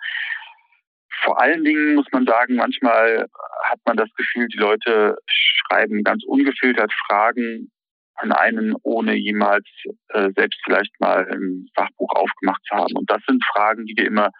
Vor 1.22 1.40
allen 1.40 1.64
Dingen 1.64 1.94
muss 1.94 2.06
man 2.12 2.26
sagen, 2.26 2.56
manchmal 2.56 3.26
hat 3.64 3.80
man 3.86 3.96
das 3.96 4.12
Gefühl, 4.16 4.48
die 4.48 4.58
Leute 4.58 5.16
schreiben 5.26 6.02
ganz 6.02 6.24
ungefiltert 6.24 6.92
Fragen 7.06 7.70
an 8.16 8.32
einen, 8.32 8.74
ohne 8.82 9.14
jemals 9.14 9.66
äh, 10.08 10.30
selbst 10.34 10.58
vielleicht 10.64 10.98
mal 11.00 11.28
ein 11.30 11.68
Fachbuch 11.74 12.10
aufgemacht 12.14 12.62
zu 12.64 12.74
haben. 12.74 12.96
Und 12.96 13.10
das 13.10 13.22
sind 13.26 13.44
Fragen, 13.44 13.84
die 13.86 13.94
wir 13.96 14.06
immer 14.06 14.30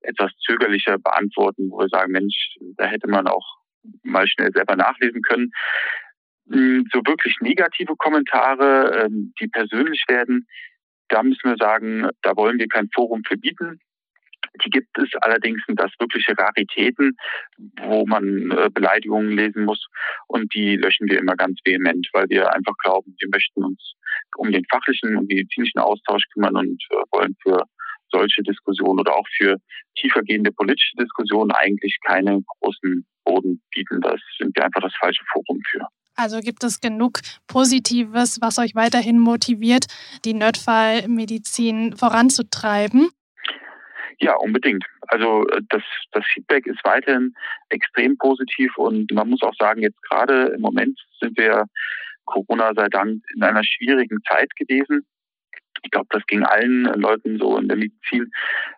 etwas 0.00 0.32
zögerlicher 0.44 0.98
beantworten, 0.98 1.70
wo 1.70 1.78
wir 1.78 1.88
sagen, 1.88 2.12
Mensch, 2.12 2.56
da 2.76 2.86
hätte 2.86 3.08
man 3.08 3.26
auch 3.26 3.58
mal 4.02 4.26
schnell 4.26 4.50
selber 4.52 4.76
nachlesen 4.76 5.22
können. 5.22 5.50
Hm, 6.50 6.86
so 6.92 7.00
wirklich 7.06 7.36
negative 7.40 7.94
Kommentare, 7.96 9.04
ähm, 9.04 9.32
die 9.40 9.48
persönlich 9.48 10.04
werden, 10.08 10.46
da 11.12 11.22
müssen 11.22 11.50
wir 11.50 11.56
sagen, 11.58 12.08
da 12.22 12.34
wollen 12.36 12.58
wir 12.58 12.68
kein 12.68 12.88
Forum 12.94 13.22
für 13.26 13.36
bieten. 13.36 13.80
Die 14.64 14.70
gibt 14.70 14.98
es 14.98 15.08
allerdings 15.20 15.62
sind 15.66 15.80
das 15.80 15.92
wirkliche 15.98 16.36
Raritäten, 16.36 17.16
wo 17.80 18.04
man 18.06 18.50
äh, 18.50 18.68
Beleidigungen 18.70 19.30
lesen 19.30 19.64
muss 19.64 19.86
und 20.26 20.52
die 20.54 20.76
löschen 20.76 21.08
wir 21.08 21.18
immer 21.18 21.36
ganz 21.36 21.58
vehement, 21.64 22.06
weil 22.12 22.28
wir 22.28 22.52
einfach 22.52 22.74
glauben, 22.82 23.14
wir 23.18 23.28
möchten 23.30 23.64
uns 23.64 23.94
um 24.36 24.50
den 24.50 24.64
fachlichen 24.70 25.16
und 25.16 25.28
medizinischen 25.28 25.78
Austausch 25.78 26.24
kümmern 26.32 26.56
und 26.56 26.82
äh, 26.90 26.96
wollen 27.12 27.34
für 27.42 27.64
solche 28.10 28.42
Diskussionen 28.42 29.00
oder 29.00 29.14
auch 29.14 29.26
für 29.36 29.56
tiefergehende 29.96 30.52
politische 30.52 30.96
Diskussionen 30.96 31.50
eigentlich 31.52 31.96
keine 32.04 32.42
großen 32.60 33.06
Boden 33.24 33.62
bieten. 33.70 34.00
Das 34.00 34.20
sind 34.38 34.54
wir 34.56 34.64
einfach 34.64 34.82
das 34.82 34.94
falsche 35.00 35.24
Forum 35.32 35.60
für. 35.70 35.86
Also 36.14 36.40
gibt 36.40 36.62
es 36.64 36.80
genug 36.80 37.20
Positives, 37.46 38.40
was 38.40 38.58
euch 38.58 38.74
weiterhin 38.74 39.18
motiviert, 39.18 39.86
die 40.24 40.34
Nerdfallmedizin 40.34 41.96
voranzutreiben? 41.96 43.08
Ja, 44.18 44.36
unbedingt. 44.36 44.84
Also 45.08 45.46
äh, 45.48 45.62
das, 45.68 45.82
das 46.12 46.24
Feedback 46.26 46.66
ist 46.66 46.84
weiterhin 46.84 47.34
extrem 47.70 48.16
positiv 48.18 48.76
und 48.76 49.10
man 49.12 49.28
muss 49.28 49.42
auch 49.42 49.54
sagen, 49.58 49.82
jetzt 49.82 50.00
gerade 50.02 50.52
im 50.54 50.60
Moment 50.60 50.98
sind 51.20 51.36
wir 51.36 51.66
Corona 52.24 52.72
sei 52.74 52.88
Dank 52.88 53.22
in 53.34 53.42
einer 53.42 53.64
schwierigen 53.64 54.18
Zeit 54.30 54.54
gewesen. 54.56 55.04
Ich 55.82 55.90
glaube, 55.90 56.06
das 56.10 56.24
ging 56.26 56.44
allen 56.44 56.84
Leuten 56.84 57.38
so 57.38 57.58
in 57.58 57.66
der 57.66 57.76
Medizin, 57.76 58.30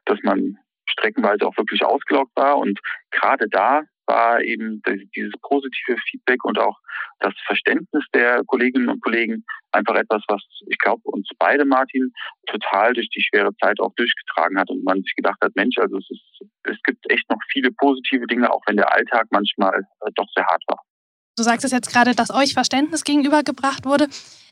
dass 0.06 0.18
man 0.22 0.56
streckenweise 0.88 1.46
auch 1.46 1.56
wirklich 1.56 1.84
ausgelaugt 1.84 2.32
war 2.36 2.56
und 2.56 2.80
gerade 3.10 3.46
da 3.48 3.82
war 4.06 4.40
eben 4.42 4.82
dieses 5.16 5.32
positive 5.40 5.96
Feedback 6.10 6.44
und 6.44 6.58
auch 6.58 6.78
das 7.20 7.34
Verständnis 7.46 8.04
der 8.14 8.42
Kolleginnen 8.46 8.88
und 8.88 9.02
Kollegen 9.02 9.44
einfach 9.72 9.94
etwas, 9.94 10.22
was 10.28 10.42
ich 10.66 10.78
glaube 10.78 11.02
uns 11.04 11.28
beide, 11.38 11.64
Martin, 11.64 12.12
total 12.46 12.92
durch 12.92 13.08
die 13.10 13.22
schwere 13.22 13.50
Zeit 13.62 13.80
auch 13.80 13.92
durchgetragen 13.96 14.58
hat 14.58 14.70
und 14.70 14.84
man 14.84 15.02
sich 15.02 15.14
gedacht 15.14 15.38
hat, 15.42 15.54
Mensch, 15.54 15.76
also 15.78 15.96
es, 15.98 16.10
ist, 16.10 16.48
es 16.64 16.82
gibt 16.84 17.10
echt 17.10 17.28
noch 17.30 17.38
viele 17.50 17.70
positive 17.72 18.26
Dinge, 18.26 18.52
auch 18.52 18.62
wenn 18.66 18.76
der 18.76 18.92
Alltag 18.92 19.26
manchmal 19.30 19.80
äh, 20.00 20.10
doch 20.14 20.26
sehr 20.34 20.46
hart 20.46 20.62
war. 20.68 20.80
Du 21.36 21.42
sagst 21.42 21.64
es 21.64 21.72
jetzt 21.72 21.92
gerade, 21.92 22.14
dass 22.14 22.30
euch 22.30 22.54
Verständnis 22.54 23.04
gegenübergebracht 23.04 23.84
wurde. 23.84 24.08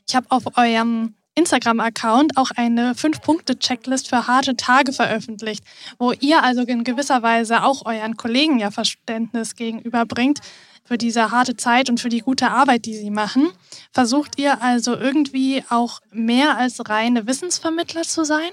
Ich 0.07 0.15
habe 0.15 0.27
auf 0.29 0.57
eurem 0.57 1.15
Instagram-Account 1.35 2.37
auch 2.37 2.51
eine 2.55 2.95
Fünf-Punkte-Checklist 2.95 4.07
für 4.07 4.27
harte 4.27 4.55
Tage 4.55 4.93
veröffentlicht, 4.93 5.63
wo 5.97 6.11
ihr 6.11 6.43
also 6.43 6.61
in 6.61 6.83
gewisser 6.83 7.23
Weise 7.23 7.63
auch 7.63 7.85
euren 7.85 8.17
Kollegen 8.17 8.59
ja 8.59 8.71
Verständnis 8.71 9.55
gegenüberbringt 9.55 10.39
für 10.83 10.97
diese 10.97 11.31
harte 11.31 11.55
Zeit 11.55 11.89
und 11.89 11.99
für 11.99 12.09
die 12.09 12.19
gute 12.19 12.51
Arbeit, 12.51 12.85
die 12.85 12.95
sie 12.95 13.09
machen. 13.09 13.49
Versucht 13.91 14.37
ihr 14.37 14.61
also 14.61 14.95
irgendwie 14.95 15.63
auch 15.69 16.01
mehr 16.11 16.57
als 16.57 16.87
reine 16.89 17.25
Wissensvermittler 17.25 18.03
zu 18.03 18.23
sein? 18.25 18.51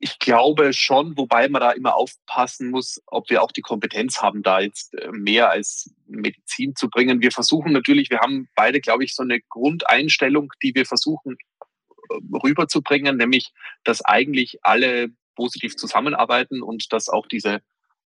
Ich 0.00 0.18
glaube 0.18 0.72
schon, 0.72 1.16
wobei 1.16 1.48
man 1.48 1.60
da 1.60 1.72
immer 1.72 1.96
aufpassen 1.96 2.70
muss, 2.70 3.02
ob 3.06 3.30
wir 3.30 3.42
auch 3.42 3.50
die 3.50 3.62
Kompetenz 3.62 4.22
haben, 4.22 4.42
da 4.42 4.60
jetzt 4.60 4.94
äh, 4.94 5.10
mehr 5.10 5.50
als 5.50 5.92
Medizin 6.06 6.76
zu 6.76 6.88
bringen. 6.88 7.20
Wir 7.20 7.32
versuchen 7.32 7.72
natürlich, 7.72 8.10
wir 8.10 8.20
haben 8.20 8.48
beide, 8.54 8.80
glaube 8.80 9.04
ich, 9.04 9.14
so 9.14 9.22
eine 9.22 9.40
Grundeinstellung, 9.40 10.52
die 10.62 10.74
wir 10.74 10.86
versuchen 10.86 11.36
äh, 12.10 12.14
rüberzubringen, 12.42 13.16
nämlich, 13.16 13.52
dass 13.82 14.04
eigentlich 14.04 14.58
alle 14.62 15.08
positiv 15.34 15.76
zusammenarbeiten 15.76 16.62
und 16.62 16.92
dass 16.92 17.08
auch 17.08 17.26
diese 17.26 17.60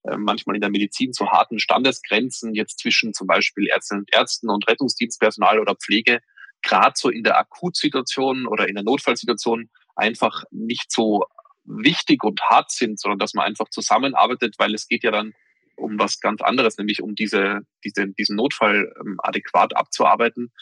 äh, 0.04 0.16
manchmal 0.16 0.56
in 0.56 0.62
der 0.62 0.70
Medizin 0.70 1.12
so 1.12 1.30
harten 1.30 1.58
Standesgrenzen 1.58 2.54
jetzt 2.54 2.78
zwischen 2.78 3.12
zum 3.12 3.26
Beispiel 3.26 3.68
Ärztinnen 3.68 4.02
und 4.04 4.14
Ärzten 4.14 4.48
und 4.48 4.66
Rettungsdienstpersonal 4.66 5.60
oder 5.60 5.76
Pflege 5.76 6.20
gerade 6.62 6.94
so 6.96 7.10
in 7.10 7.24
der 7.24 7.38
Akutsituation 7.38 8.46
oder 8.46 8.68
in 8.68 8.74
der 8.74 8.84
Notfallsituation 8.84 9.68
einfach 9.96 10.44
nicht 10.50 10.90
so 10.90 11.24
wichtig 11.64 12.24
und 12.24 12.40
hart 12.42 12.70
sind, 12.70 12.98
sondern 13.00 13.18
dass 13.18 13.34
man 13.34 13.46
einfach 13.46 13.68
zusammenarbeitet, 13.68 14.56
weil 14.58 14.74
es 14.74 14.88
geht 14.88 15.04
ja 15.04 15.10
dann 15.10 15.32
um 15.76 15.98
was 15.98 16.20
ganz 16.20 16.42
anderes, 16.42 16.78
nämlich 16.78 17.02
um 17.02 17.14
diese, 17.14 17.60
diese, 17.84 18.08
diesen 18.08 18.36
Notfall 18.36 18.92
ähm, 19.00 19.18
adäquat 19.22 19.76
abzuarbeiten. 19.76 20.52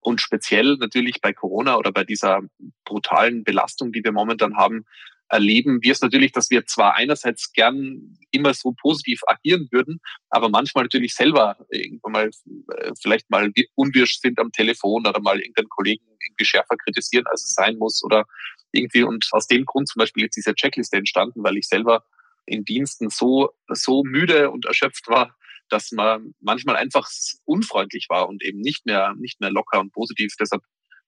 Und 0.00 0.20
speziell 0.20 0.76
natürlich 0.76 1.20
bei 1.20 1.32
Corona 1.32 1.76
oder 1.76 1.92
bei 1.92 2.04
dieser 2.04 2.40
brutalen 2.84 3.44
Belastung, 3.44 3.92
die 3.92 4.02
wir 4.02 4.12
momentan 4.12 4.56
haben, 4.56 4.86
erleben 5.30 5.78
wir 5.82 5.92
es 5.92 6.00
natürlich, 6.00 6.32
dass 6.32 6.50
wir 6.50 6.66
zwar 6.66 6.94
einerseits 6.96 7.52
gern 7.52 8.16
immer 8.30 8.52
so 8.52 8.72
positiv 8.72 9.20
agieren 9.26 9.68
würden, 9.70 10.00
aber 10.28 10.48
manchmal 10.48 10.84
natürlich 10.84 11.14
selber 11.14 11.56
irgendwann 11.70 12.12
mal 12.12 12.30
äh, 12.76 12.92
vielleicht 13.00 13.30
mal 13.30 13.52
unwirsch 13.76 14.18
sind 14.18 14.38
am 14.38 14.52
Telefon 14.52 15.06
oder 15.06 15.20
mal 15.20 15.38
irgendeinen 15.38 15.68
Kollegen 15.68 16.04
irgendwie 16.20 16.44
schärfer 16.44 16.76
kritisieren, 16.76 17.26
als 17.28 17.44
es 17.44 17.54
sein 17.54 17.76
muss 17.76 18.02
oder 18.02 18.24
irgendwie 18.72 19.04
und 19.04 19.26
aus 19.30 19.46
dem 19.46 19.64
Grund 19.64 19.88
zum 19.88 20.00
Beispiel 20.00 20.24
jetzt 20.24 20.36
diese 20.36 20.54
Checkliste 20.54 20.96
entstanden, 20.96 21.42
weil 21.42 21.56
ich 21.56 21.68
selber 21.68 22.04
in 22.46 22.64
Diensten 22.64 23.08
so, 23.08 23.50
so 23.68 24.02
müde 24.02 24.50
und 24.50 24.66
erschöpft 24.66 25.08
war, 25.08 25.36
dass 25.68 25.92
man 25.92 26.34
manchmal 26.40 26.76
einfach 26.76 27.08
unfreundlich 27.44 28.06
war 28.08 28.28
und 28.28 28.42
eben 28.42 28.60
nicht 28.60 28.86
mehr, 28.86 29.14
nicht 29.18 29.40
mehr 29.40 29.50
locker 29.50 29.78
und 29.78 29.92
positiv. 29.92 30.34
Deshalb 30.38 30.62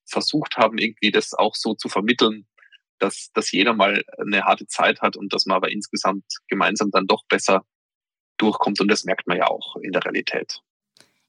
versucht 0.06 0.56
haben, 0.56 0.78
irgendwie 0.78 1.10
das 1.10 1.34
auch 1.34 1.54
so 1.54 1.74
zu 1.74 1.88
vermitteln, 1.88 2.46
dass, 3.02 3.30
dass 3.35 3.50
jeder 3.50 3.75
mal 3.75 4.04
eine 4.18 4.44
harte 4.44 4.66
Zeit 4.66 5.00
hat 5.00 5.16
und 5.16 5.32
dass 5.32 5.47
man 5.47 5.56
aber 5.56 5.71
insgesamt 5.71 6.25
gemeinsam 6.49 6.90
dann 6.90 7.06
doch 7.06 7.25
besser 7.28 7.64
durchkommt. 8.38 8.80
Und 8.80 8.88
das 8.88 9.04
merkt 9.04 9.26
man 9.26 9.38
ja 9.38 9.47
auch 9.47 9.76
in 9.76 9.92
der 9.92 10.04
Realität. 10.04 10.61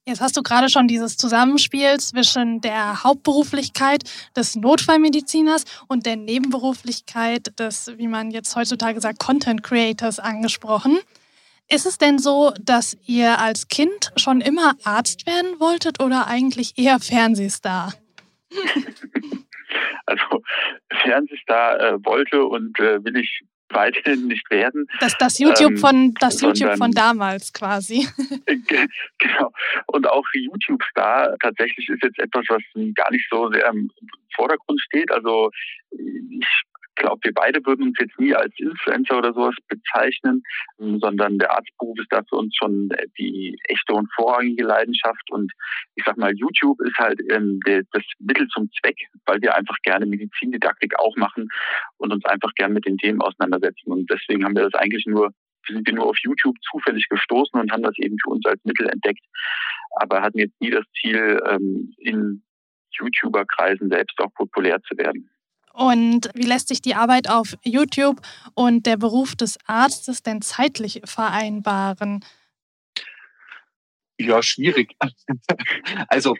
Jetzt 0.06 0.20
hast 0.20 0.36
du 0.36 0.44
gerade 0.44 0.70
schon 0.70 0.88
dieses 0.88 1.15
Zusammenspiel 1.15 1.98
zwischen 2.00 2.60
der 2.60 3.03
Hauptberuflichkeit 3.03 4.03
des 4.36 4.56
Notfallmediziners 4.56 5.63
und 5.88 6.06
der 6.06 6.18
Nebenberuflichkeit 6.18 7.58
des, 7.58 7.98
wie 7.98 8.08
man 8.08 8.30
jetzt 8.30 8.53
heutzutage 8.56 9.00
sagt, 9.00 9.20
Content 9.20 9.63
Creators 9.63 10.20
angesprochen. 10.20 11.00
Ist 11.70 11.86
es 11.86 11.98
denn 11.98 12.20
so, 12.20 12.51
dass 12.60 12.98
ihr 13.06 13.39
als 13.39 13.70
Kind 13.70 14.12
schon 14.18 14.42
immer 14.42 14.75
Arzt 14.84 15.25
werden 15.25 15.60
wolltet 15.62 16.03
oder 16.03 16.27
eigentlich 16.27 16.77
eher 16.77 17.00
Fernsehstar? 17.00 17.94
Also 20.13 20.43
Fernsehstar 21.01 21.79
äh, 21.79 22.05
wollte 22.05 22.43
und 22.46 22.79
äh, 22.79 23.03
will 23.03 23.17
ich 23.17 23.41
weiterhin 23.70 24.27
nicht 24.27 24.50
werden. 24.51 24.88
Das, 25.00 25.17
das 25.17 25.39
YouTube 25.39 25.72
ähm, 25.72 25.77
von 25.77 26.13
das 26.20 26.41
YouTube 26.41 26.77
von 26.77 26.91
damals 26.91 27.51
quasi. 27.53 28.08
genau. 28.46 29.51
Und 29.88 30.08
auch 30.08 30.25
YouTube-Star 30.34 31.36
tatsächlich 31.41 31.89
ist 31.89 32.03
jetzt 32.03 32.20
etwas, 32.20 32.46
was 32.50 32.62
gar 32.93 33.12
nicht 33.12 33.27
so 33.32 33.50
sehr 33.51 33.67
im 33.67 33.89
Vordergrund 34.36 34.79
steht. 34.82 35.12
Also 35.12 35.50
ich 35.91 36.48
glaube, 37.03 37.19
wir 37.24 37.33
beide 37.33 37.63
würden 37.65 37.89
uns 37.89 37.98
jetzt 38.00 38.17
nie 38.17 38.33
als 38.33 38.51
Influencer 38.57 39.17
oder 39.17 39.33
sowas 39.33 39.55
bezeichnen, 39.67 40.41
sondern 40.77 41.38
der 41.38 41.51
Arztberuf 41.51 42.00
ist 42.00 42.12
da 42.12 42.22
für 42.29 42.38
uns 42.38 42.55
schon 42.55 42.89
die 43.19 43.57
echte 43.67 43.93
und 43.93 44.10
vorrangige 44.15 44.63
Leidenschaft. 44.63 45.29
Und 45.29 45.51
ich 45.95 46.03
sag 46.05 46.17
mal, 46.17 46.33
YouTube 46.33 46.79
ist 46.81 46.98
halt 46.98 47.19
ähm, 47.29 47.60
das 47.65 48.03
Mittel 48.19 48.48
zum 48.48 48.69
Zweck, 48.79 48.98
weil 49.25 49.41
wir 49.41 49.55
einfach 49.55 49.75
gerne 49.83 50.05
Medizindidaktik 50.05 50.98
auch 50.98 51.15
machen 51.17 51.50
und 51.98 52.13
uns 52.13 52.25
einfach 52.25 52.53
gerne 52.55 52.74
mit 52.74 52.86
den 52.86 52.98
Themen 52.98 53.22
auseinandersetzen. 53.22 53.91
Und 53.91 54.10
deswegen 54.10 54.45
haben 54.45 54.55
wir 54.55 54.63
das 54.63 54.74
eigentlich 54.74 55.05
nur 55.05 55.31
sind 55.65 55.88
wir 55.88 55.93
nur 55.93 56.07
auf 56.07 56.17
YouTube 56.22 56.57
zufällig 56.69 57.07
gestoßen 57.07 57.57
und 57.57 57.72
haben 57.72 57.83
das 57.83 57.98
eben 57.98 58.17
für 58.22 58.31
uns 58.31 58.45
als 58.45 58.60
Mittel 58.65 58.89
entdeckt, 58.89 59.24
aber 59.95 60.22
hatten 60.22 60.39
jetzt 60.39 60.60
nie 60.60 60.72
das 60.72 60.83
Ziel, 61.00 61.39
ähm, 61.50 61.93
in 62.00 62.43
YouTuber-Kreisen 62.91 63.89
selbst 63.89 64.19
auch 64.19 64.33
populär 64.33 64.81
zu 64.81 64.98
werden. 64.98 65.29
Und 65.74 66.30
wie 66.36 66.46
lässt 66.46 66.68
sich 66.68 66.82
die 66.82 66.94
Arbeit 66.94 67.30
auf 67.30 67.56
YouTube 67.63 68.22
und 68.53 68.86
der 68.86 68.96
Beruf 68.96 69.36
des 69.36 69.58
Arztes 69.65 70.22
denn 70.22 70.42
zeitlich 70.42 71.01
vereinbaren? 71.03 72.24
Ja, 74.20 74.42
schwierig. 74.42 74.96
Also, 76.08 76.36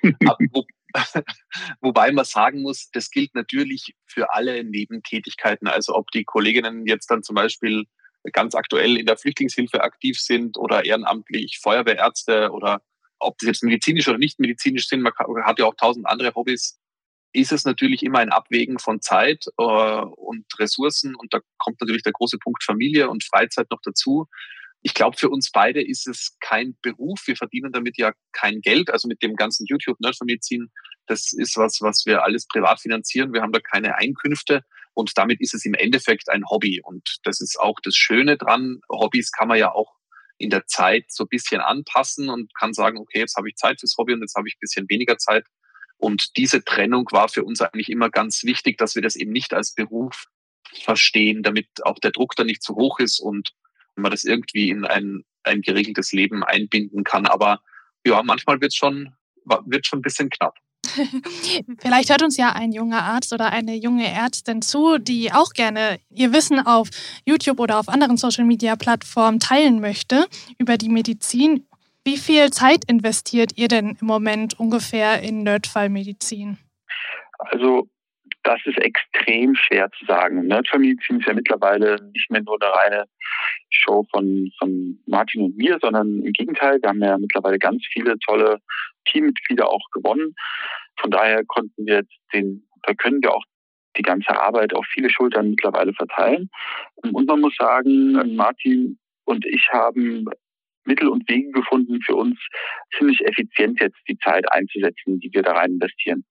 wo, 0.52 0.66
wobei 1.82 2.12
man 2.12 2.26
sagen 2.26 2.62
muss, 2.62 2.90
das 2.92 3.10
gilt 3.10 3.34
natürlich 3.34 3.96
für 4.06 4.32
alle 4.32 4.64
Nebentätigkeiten. 4.64 5.68
Also, 5.68 5.96
ob 5.96 6.12
die 6.12 6.24
Kolleginnen 6.24 6.86
jetzt 6.86 7.10
dann 7.10 7.24
zum 7.24 7.36
Beispiel 7.36 7.86
ganz 8.32 8.56
aktuell 8.56 8.98
in 8.98 9.06
der 9.06 9.18
Flüchtlingshilfe 9.18 9.82
aktiv 9.82 10.20
sind 10.20 10.58
oder 10.58 10.86
ehrenamtlich 10.86 11.60
Feuerwehrärzte 11.62 12.52
oder 12.52 12.82
ob 13.20 13.38
das 13.40 13.48
jetzt 13.48 13.64
medizinisch 13.64 14.08
oder 14.08 14.18
nicht 14.18 14.40
medizinisch 14.40 14.88
sind. 14.88 15.02
Man 15.02 15.14
hat 15.44 15.60
ja 15.60 15.66
auch 15.66 15.76
tausend 15.76 16.06
andere 16.06 16.34
Hobbys 16.36 16.80
ist 17.34 17.52
es 17.52 17.66
natürlich 17.66 18.04
immer 18.04 18.20
ein 18.20 18.30
Abwägen 18.30 18.80
von 18.80 19.02
Zeit 19.02 19.46
äh, 19.58 19.64
und 19.64 20.46
Ressourcen 20.60 21.16
und 21.16 21.34
da 21.34 21.40
kommt 21.58 21.82
natürlich 21.82 22.04
der 22.04 22.14
große 22.14 22.38
Punkt 22.38 22.64
Familie 22.64 23.10
und 23.10 23.24
Freizeit 23.24 23.70
noch 23.72 23.82
dazu. 23.84 24.28
Ich 24.84 24.94
glaube, 24.94 25.18
für 25.18 25.30
uns 25.30 25.50
beide 25.52 25.82
ist 25.82 26.08
es 26.08 26.38
kein 26.42 26.78
Beruf. 26.82 27.22
Wir 27.26 27.38
verdienen 27.38 27.72
damit 27.72 27.98
ja 27.98 28.12
kein 28.34 28.60
Geld. 28.60 28.92
Also 28.92 29.08
mit 29.08 29.24
dem 29.24 29.36
ganzen 29.36 29.66
YouTube 29.66 30.00
Nerdfamilien, 30.02 30.72
das 31.08 31.32
ist 31.34 31.58
was, 31.58 31.80
was 31.82 32.04
wir 32.06 32.24
alles 32.24 32.48
privat 32.48 32.82
finanzieren. 32.82 33.34
Wir 33.34 33.42
haben 33.42 33.54
da 33.54 33.62
keine 33.62 33.96
Einkünfte 33.96 34.64
und 34.94 35.18
damit 35.18 35.42
ist 35.42 35.54
es 35.54 35.66
im 35.66 35.74
Endeffekt 35.74 36.30
ein 36.30 36.44
Hobby. 36.50 36.82
Und 36.84 37.18
das 37.24 37.42
ist 37.42 37.60
auch 37.60 37.80
das 37.82 37.96
Schöne 37.96 38.38
dran. 38.38 38.82
Hobbys 38.90 39.32
kann 39.32 39.48
man 39.48 39.58
ja 39.58 39.72
auch 39.72 39.94
in 40.38 40.50
der 40.50 40.66
Zeit 40.68 41.06
so 41.08 41.24
ein 41.24 41.30
bisschen 41.30 41.62
anpassen 41.62 42.30
und 42.30 42.54
kann 42.54 42.74
sagen, 42.74 42.98
okay, 42.98 43.20
jetzt 43.20 43.36
habe 43.38 43.50
ich 43.50 43.56
Zeit 43.56 43.80
fürs 43.80 43.96
Hobby 43.98 44.14
und 44.14 44.22
jetzt 44.22 44.36
habe 44.36 44.48
ich 44.48 44.56
ein 44.56 44.60
bisschen 44.60 44.86
weniger 44.90 45.18
Zeit. 45.18 45.46
Und 46.04 46.36
diese 46.36 46.66
Trennung 46.66 47.08
war 47.12 47.30
für 47.30 47.46
uns 47.46 47.62
eigentlich 47.62 47.90
immer 47.90 48.10
ganz 48.10 48.44
wichtig, 48.44 48.78
dass 48.78 48.96
wir 48.96 49.02
das 49.02 49.16
eben 49.16 49.32
nicht 49.32 49.54
als 49.54 49.74
Beruf 49.74 50.26
verstehen, 50.82 51.44
damit 51.44 51.68
auch 51.84 51.98
der 51.98 52.12
Druck 52.12 52.36
da 52.36 52.44
nicht 52.44 52.62
zu 52.62 52.76
hoch 52.76 53.00
ist 53.00 53.22
und 53.22 53.54
man 53.96 54.12
das 54.12 54.26
irgendwie 54.26 54.70
in 54.70 54.84
ein, 54.84 55.24
ein 55.44 55.62
geregeltes 55.62 56.12
Leben 56.12 56.44
einbinden 56.44 57.06
kann. 57.06 57.26
Aber 57.26 57.62
ja, 58.06 58.22
manchmal 58.22 58.60
wird 58.60 58.76
schon, 58.76 59.16
wird 59.66 59.88
schon 59.88 60.00
ein 60.00 60.02
bisschen 60.02 60.30
knapp. 60.30 60.58
Vielleicht 61.80 62.10
hört 62.10 62.22
uns 62.22 62.36
ja 62.36 62.52
ein 62.52 62.74
junger 62.74 63.02
Arzt 63.02 63.32
oder 63.32 63.54
eine 63.54 63.76
junge 63.76 64.06
Ärztin 64.06 64.62
zu, 64.62 64.98
die 64.98 65.32
auch 65.32 65.54
gerne 65.54 66.02
ihr 66.10 66.34
Wissen 66.34 66.60
auf 66.60 66.90
YouTube 67.26 67.62
oder 67.62 67.80
auf 67.80 67.88
anderen 67.88 68.18
Social-Media-Plattformen 68.18 69.40
teilen 69.40 69.80
möchte 69.80 70.28
über 70.58 70.78
die 70.78 70.90
Medizin. 70.90 71.66
Wie 72.06 72.18
viel 72.18 72.50
Zeit 72.52 72.84
investiert 72.90 73.58
ihr 73.58 73.70
denn 73.70 73.98
im 74.02 74.08
Moment 74.08 74.60
ungefähr 74.60 75.22
in 75.22 75.44
Nerdfallmedizin? 75.44 76.58
Also 77.38 77.88
das 78.44 78.60
ist 78.66 78.78
extrem 78.78 79.56
schwer 79.56 79.90
zu 79.98 80.06
sagen. 80.06 80.46
Nerdfallmedizin 80.48 81.22
ist 81.22 81.28
ja 81.28 81.34
mittlerweile 81.34 81.96
nicht 82.14 82.30
mehr 82.30 82.42
nur 82.42 82.62
eine 82.62 82.74
reine 82.74 83.06
Show 83.70 84.06
von, 84.12 84.52
von 84.60 85.02
Martin 85.08 85.44
und 85.44 85.58
mir, 85.58 85.78
sondern 85.82 86.24
im 86.24 86.34
Gegenteil, 86.34 86.80
wir 86.82 86.90
haben 86.90 87.02
ja 87.02 87.18
mittlerweile 87.18 87.58
ganz 87.58 87.84
viele 87.94 88.20
tolle 88.20 88.60
Teammitglieder 89.06 89.70
auch 89.70 89.90
gewonnen. 89.94 90.36
Von 91.00 91.10
daher 91.10 91.44
konnten 91.46 91.86
wir 91.86 92.00
jetzt 92.00 92.14
den, 92.34 92.68
da 92.84 92.94
können 92.94 93.22
wir 93.22 93.34
auch 93.34 93.46
die 93.96 94.02
ganze 94.02 94.38
Arbeit 94.38 94.74
auf 94.74 94.86
viele 94.88 95.10
Schultern 95.10 95.52
mittlerweile 95.52 95.94
verteilen. 95.94 96.50
Und 96.96 97.28
man 97.28 97.40
muss 97.40 97.56
sagen, 97.58 98.36
Martin 98.36 99.00
und 99.26 99.46
ich 99.46 99.70
haben 99.72 100.26
Mittel 100.86 101.08
und 101.08 101.28
Wege 101.30 101.52
gefunden, 101.52 102.02
für 102.02 102.16
uns 102.16 102.40
ziemlich 102.98 103.22
effizient 103.26 103.80
jetzt 103.80 104.00
die 104.08 104.18
Zeit 104.18 104.52
einzusetzen, 104.52 105.20
die 105.20 105.30
wir 105.34 105.44
da 105.44 105.54
rein 105.54 105.74
investieren. 105.74 106.26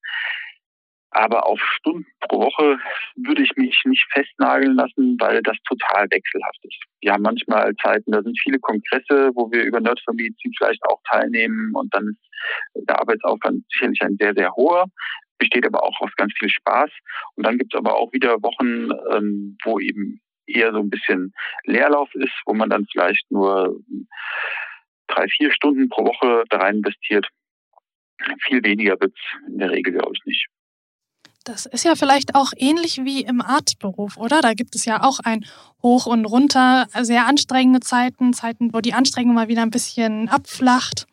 Aber 1.15 1.47
auf 1.47 1.61
Stunden 1.61 2.07
pro 2.21 2.41
Woche 2.41 2.79
würde 3.17 3.43
ich 3.43 3.55
mich 3.57 3.79
nicht 3.85 4.07
festnageln 4.13 4.75
lassen, 4.75 5.17
weil 5.21 5.43
das 5.43 5.59
total 5.69 6.07
wechselhaft 6.11 6.59
ist. 6.63 6.83
Wir 7.03 7.13
haben 7.13 7.23
manchmal 7.23 7.75
Zeiten, 7.77 8.13
da 8.13 8.23
sind 8.23 8.39
viele 8.43 8.59
Kongresse, 8.59 9.31
wo 9.35 9.51
wir 9.53 9.63
über 9.63 9.81
Nerdfamilien 9.81 10.35
vielleicht 10.57 10.83
auch 10.85 11.01
teilnehmen 11.11 11.73
und 11.75 11.95
dann 11.95 12.17
ist 12.75 12.89
der 12.89 12.99
Arbeitsaufwand 12.99 13.63
sicherlich 13.71 14.01
ein 14.01 14.17
sehr, 14.19 14.33
sehr 14.35 14.53
hoher, 14.53 14.87
besteht 15.39 15.67
aber 15.67 15.83
auch 15.83 16.01
aus 16.01 16.11
ganz 16.17 16.33
viel 16.39 16.49
Spaß. 16.49 16.91
Und 17.37 17.47
dann 17.47 17.59
gibt 17.59 17.75
es 17.75 17.79
aber 17.79 17.97
auch 17.97 18.11
wieder 18.13 18.43
Wochen, 18.43 18.91
ähm, 19.15 19.59
wo 19.65 19.81
eben 19.81 20.19
eher 20.55 20.73
so 20.73 20.79
ein 20.79 20.91
bisschen 20.91 21.35
Leerlauf 21.65 22.15
ist, 22.15 22.33
wo 22.47 22.55
man 22.55 22.71
dann 22.71 22.87
vielleicht 22.91 23.31
nur 23.31 23.81
drei, 25.09 25.27
vier 25.29 25.53
Stunden 25.53 25.89
pro 25.89 26.05
Woche 26.05 26.45
da 26.51 26.59
rein 26.59 26.77
investiert. 26.77 27.27
Viel 28.47 28.63
weniger 28.63 29.01
wird 29.01 29.13
es 29.15 29.49
in 29.49 29.59
der 29.59 29.71
Regel, 29.71 29.95
glaube 29.95 30.13
ich, 30.15 30.25
nicht. 30.25 30.47
Das 31.45 31.67
ist 31.67 31.85
ja 31.85 31.97
vielleicht 31.97 32.37
auch 32.37 32.53
ähnlich 32.57 33.05
wie 33.05 33.23
im 33.23 33.41
Arztberuf, 33.41 34.17
oder? 34.17 34.41
Da 34.41 34.55
gibt 34.55 34.77
es 34.77 34.85
ja 34.85 35.03
auch 35.03 35.19
ein 35.19 35.45
Hoch 35.83 36.07
und 36.07 36.25
Runter, 36.25 36.87
sehr 37.01 37.27
anstrengende 37.27 37.81
Zeiten, 37.81 38.33
Zeiten, 38.33 38.73
wo 38.73 38.81
die 38.81 38.95
Anstrengung 38.95 39.35
mal 39.35 39.49
wieder 39.49 39.63
ein 39.63 39.71
bisschen 39.71 40.29
abflacht. 40.29 41.07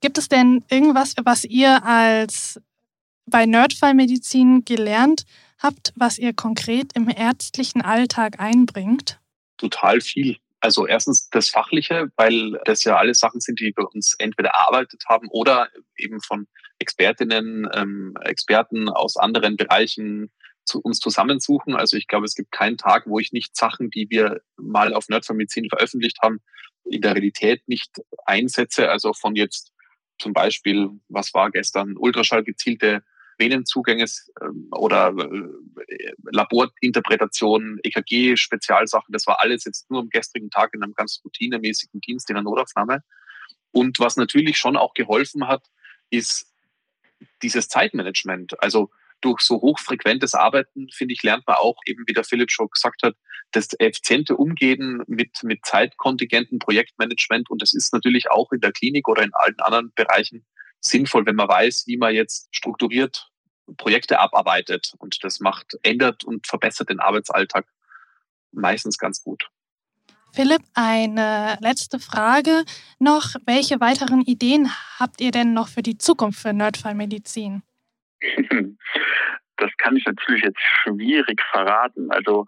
Gibt 0.00 0.18
es 0.18 0.28
denn 0.28 0.64
irgendwas, 0.70 1.14
was 1.22 1.44
ihr 1.44 1.84
als 1.84 2.60
bei 3.26 3.46
Nerdfallmedizin 3.46 4.64
gelernt 4.64 5.24
habt, 5.58 5.92
was 5.96 6.18
ihr 6.18 6.32
konkret 6.32 6.92
im 6.94 7.08
ärztlichen 7.08 7.82
Alltag 7.82 8.40
einbringt? 8.40 9.20
Total 9.58 10.00
viel. 10.00 10.36
Also 10.60 10.86
erstens 10.86 11.28
das 11.28 11.50
Fachliche, 11.50 12.10
weil 12.16 12.58
das 12.64 12.84
ja 12.84 12.96
alles 12.96 13.18
Sachen 13.18 13.40
sind, 13.40 13.60
die 13.60 13.72
wir 13.76 13.86
uns 13.92 14.14
entweder 14.18 14.50
erarbeitet 14.50 15.04
haben 15.08 15.28
oder 15.30 15.68
eben 15.96 16.20
von 16.20 16.46
Expertinnen, 16.78 17.68
ähm, 17.74 18.14
Experten 18.22 18.88
aus 18.88 19.16
anderen 19.16 19.56
Bereichen 19.56 20.30
zu 20.64 20.80
uns 20.80 20.98
zusammensuchen. 21.00 21.74
Also 21.74 21.96
ich 21.96 22.08
glaube, 22.08 22.24
es 22.24 22.34
gibt 22.34 22.50
keinen 22.50 22.78
Tag, 22.78 23.04
wo 23.06 23.18
ich 23.18 23.32
nicht 23.32 23.54
Sachen, 23.56 23.90
die 23.90 24.08
wir 24.08 24.40
mal 24.56 24.94
auf 24.94 25.08
Nerdfamilien 25.08 25.68
veröffentlicht 25.68 26.18
haben, 26.22 26.40
in 26.84 27.02
der 27.02 27.14
Realität 27.14 27.62
nicht 27.68 28.00
einsetze. 28.24 28.90
Also 28.90 29.12
von 29.12 29.36
jetzt 29.36 29.72
zum 30.18 30.32
Beispiel, 30.32 30.90
was 31.08 31.34
war 31.34 31.50
gestern, 31.50 31.96
Ultraschall 31.96 32.44
gezielte 32.44 33.02
Venenzugänge 33.38 34.06
ähm, 34.40 34.68
oder 34.70 35.08
äh, 35.08 36.12
Laborinterpretationen, 36.30 37.78
EKG-Spezialsachen. 37.82 39.12
Das 39.12 39.26
war 39.26 39.40
alles 39.40 39.64
jetzt 39.64 39.90
nur 39.90 40.00
am 40.00 40.08
gestrigen 40.08 40.50
Tag 40.50 40.74
in 40.74 40.82
einem 40.82 40.94
ganz 40.94 41.20
routinemäßigen 41.24 42.00
Dienst 42.00 42.28
in 42.30 42.34
der 42.34 42.42
Notaufnahme. 42.42 43.02
Und 43.72 43.98
was 43.98 44.16
natürlich 44.16 44.56
schon 44.56 44.76
auch 44.76 44.94
geholfen 44.94 45.48
hat, 45.48 45.64
ist 46.10 46.46
dieses 47.42 47.68
Zeitmanagement. 47.68 48.60
Also 48.62 48.90
durch 49.20 49.40
so 49.40 49.60
hochfrequentes 49.60 50.34
Arbeiten, 50.34 50.88
finde 50.90 51.14
ich, 51.14 51.22
lernt 51.22 51.46
man 51.46 51.56
auch, 51.56 51.76
eben 51.86 52.04
wie 52.06 52.12
der 52.12 52.24
Philipp 52.24 52.50
schon 52.50 52.68
gesagt 52.68 53.02
hat, 53.02 53.16
das 53.52 53.68
effiziente 53.78 54.36
Umgehen 54.36 55.02
mit, 55.06 55.42
mit 55.42 55.64
Zeitkontingenten, 55.64 56.58
Projektmanagement. 56.58 57.48
Und 57.50 57.62
das 57.62 57.74
ist 57.74 57.92
natürlich 57.92 58.30
auch 58.30 58.52
in 58.52 58.60
der 58.60 58.72
Klinik 58.72 59.08
oder 59.08 59.22
in 59.22 59.30
allen 59.32 59.58
anderen 59.60 59.92
Bereichen 59.94 60.44
sinnvoll, 60.86 61.26
wenn 61.26 61.36
man 61.36 61.48
weiß, 61.48 61.84
wie 61.86 61.96
man 61.96 62.14
jetzt 62.14 62.48
strukturiert 62.54 63.30
Projekte 63.76 64.20
abarbeitet. 64.20 64.92
Und 64.98 65.24
das 65.24 65.40
macht, 65.40 65.78
ändert 65.82 66.24
und 66.24 66.46
verbessert 66.46 66.90
den 66.90 67.00
Arbeitsalltag 67.00 67.66
meistens 68.52 68.98
ganz 68.98 69.22
gut. 69.22 69.48
Philipp, 70.34 70.62
eine 70.74 71.56
letzte 71.60 72.00
Frage 72.00 72.64
noch. 72.98 73.36
Welche 73.46 73.80
weiteren 73.80 74.20
Ideen 74.22 74.68
habt 74.98 75.20
ihr 75.20 75.30
denn 75.30 75.54
noch 75.54 75.68
für 75.68 75.82
die 75.82 75.96
Zukunft 75.96 76.40
für 76.40 76.52
Nerdfallmedizin? 76.52 77.62
Das 79.56 79.70
kann 79.78 79.96
ich 79.96 80.04
natürlich 80.04 80.42
jetzt 80.42 80.58
schwierig 80.82 81.40
verraten. 81.52 82.10
Also 82.10 82.44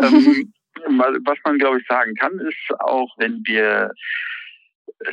ähm, 0.00 0.54
was 1.24 1.38
man, 1.44 1.58
glaube 1.58 1.80
ich, 1.80 1.86
sagen 1.86 2.14
kann, 2.14 2.38
ist 2.38 2.80
auch, 2.80 3.14
wenn 3.18 3.42
wir 3.44 3.92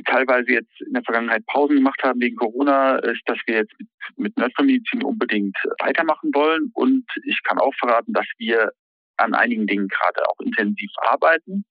teilweise 0.06 0.52
jetzt 0.52 0.82
in 0.82 0.94
der 0.94 1.04
Vergangenheit 1.04 1.46
Pausen 1.46 1.78
gemacht 1.78 2.02
haben 2.04 2.22
wegen 2.22 2.36
Corona, 2.36 2.98
ist, 3.00 3.22
dass 3.26 3.38
wir 3.46 3.56
jetzt 3.56 3.74
mit, 3.80 3.90
mit 4.18 4.38
Nerdfamilien 4.38 5.04
unbedingt 5.04 5.58
weitermachen 5.80 6.32
wollen. 6.34 6.72
Und 6.74 7.06
ich 7.26 7.42
kann 7.44 7.60
auch 7.60 7.74
verraten, 7.80 8.14
dass 8.14 8.28
wir 8.38 8.72
an 9.18 9.34
einigen 9.34 9.68
Dingen 9.68 9.88
gerade 9.88 10.28
auch 10.30 10.40
intensiv 10.40 10.92
arbeiten. 11.10 11.66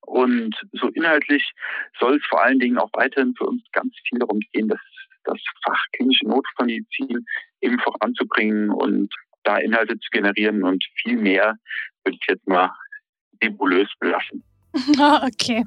Und 0.00 0.54
so 0.72 0.88
inhaltlich 0.88 1.52
soll 1.98 2.16
es 2.16 2.26
vor 2.26 2.42
allen 2.42 2.58
Dingen 2.58 2.78
auch 2.78 2.90
weiterhin 2.92 3.34
für 3.36 3.44
uns 3.44 3.62
ganz 3.72 3.94
viel 4.08 4.18
darum 4.18 4.40
gehen, 4.52 4.68
das, 4.68 4.80
das 5.24 5.38
Fach 5.64 5.82
klinische 5.92 6.26
Notfallmedizin 6.26 7.24
eben 7.60 7.78
voranzubringen 7.78 8.70
und 8.70 9.14
da 9.44 9.58
Inhalte 9.58 9.98
zu 9.98 10.08
generieren 10.10 10.64
und 10.64 10.84
viel 11.02 11.16
mehr 11.16 11.56
würde 12.04 12.18
ich 12.20 12.28
jetzt 12.28 12.46
mal 12.46 12.70
nebulös 13.42 13.88
belassen. 13.98 14.42
okay. 15.26 15.64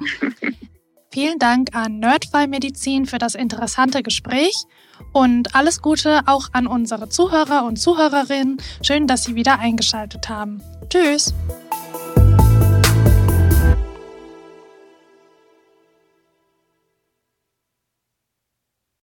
Vielen 1.14 1.38
Dank 1.38 1.76
an 1.76 2.00
Nerdfall 2.00 2.48
Medizin 2.48 3.06
für 3.06 3.20
das 3.20 3.36
interessante 3.36 4.02
Gespräch 4.02 4.66
und 5.12 5.54
alles 5.54 5.80
Gute 5.84 6.22
auch 6.26 6.48
an 6.54 6.66
unsere 6.66 7.08
Zuhörer 7.08 7.66
und 7.66 7.76
Zuhörerinnen. 7.76 8.58
Schön, 8.82 9.06
dass 9.06 9.26
Sie 9.26 9.36
wieder 9.36 9.60
eingeschaltet 9.60 10.28
haben. 10.28 10.64
Tschüss. 10.90 11.32